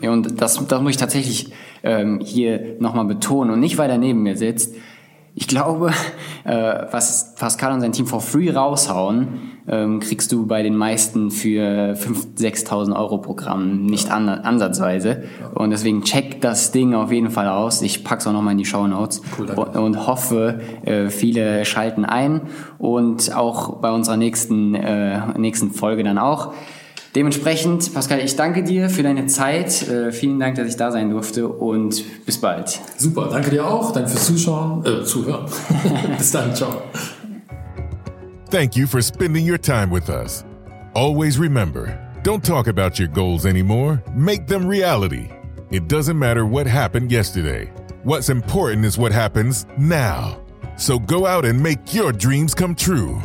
[0.00, 1.50] Ja, und das, das muss ich tatsächlich
[1.82, 4.74] ähm, hier nochmal betonen und nicht, weil er neben mir sitzt.
[5.36, 5.90] Ich glaube,
[6.44, 11.32] äh, was Pascal und sein Team for free raushauen, ähm, kriegst du bei den meisten
[11.32, 15.24] für 5.000, 6.000 Euro Programm nicht an, ansatzweise.
[15.54, 17.82] Und deswegen check das Ding auf jeden Fall aus.
[17.82, 22.04] Ich pack's auch nochmal in die Show Notes cool, und, und, hoffe, äh, viele schalten
[22.04, 22.42] ein
[22.78, 26.52] und auch bei unserer nächsten, äh, nächsten Folge dann auch.
[27.14, 29.88] Dementsprechend, Pascal, ich danke dir für deine Zeit.
[29.88, 32.80] Äh, vielen Dank, dass ich da sein durfte und bis bald.
[32.96, 33.92] Super, danke dir auch.
[33.92, 35.46] Danke fürs Zuschauen, äh, Zuhören.
[36.18, 36.82] bis dann, ciao.
[38.50, 40.44] Thank you for spending your time with us.
[40.94, 44.02] Always remember, don't talk about your goals anymore.
[44.14, 45.28] Make them reality.
[45.70, 47.70] It doesn't matter what happened yesterday.
[48.02, 50.40] What's important is what happens now.
[50.76, 53.20] So go out and make your dreams come true.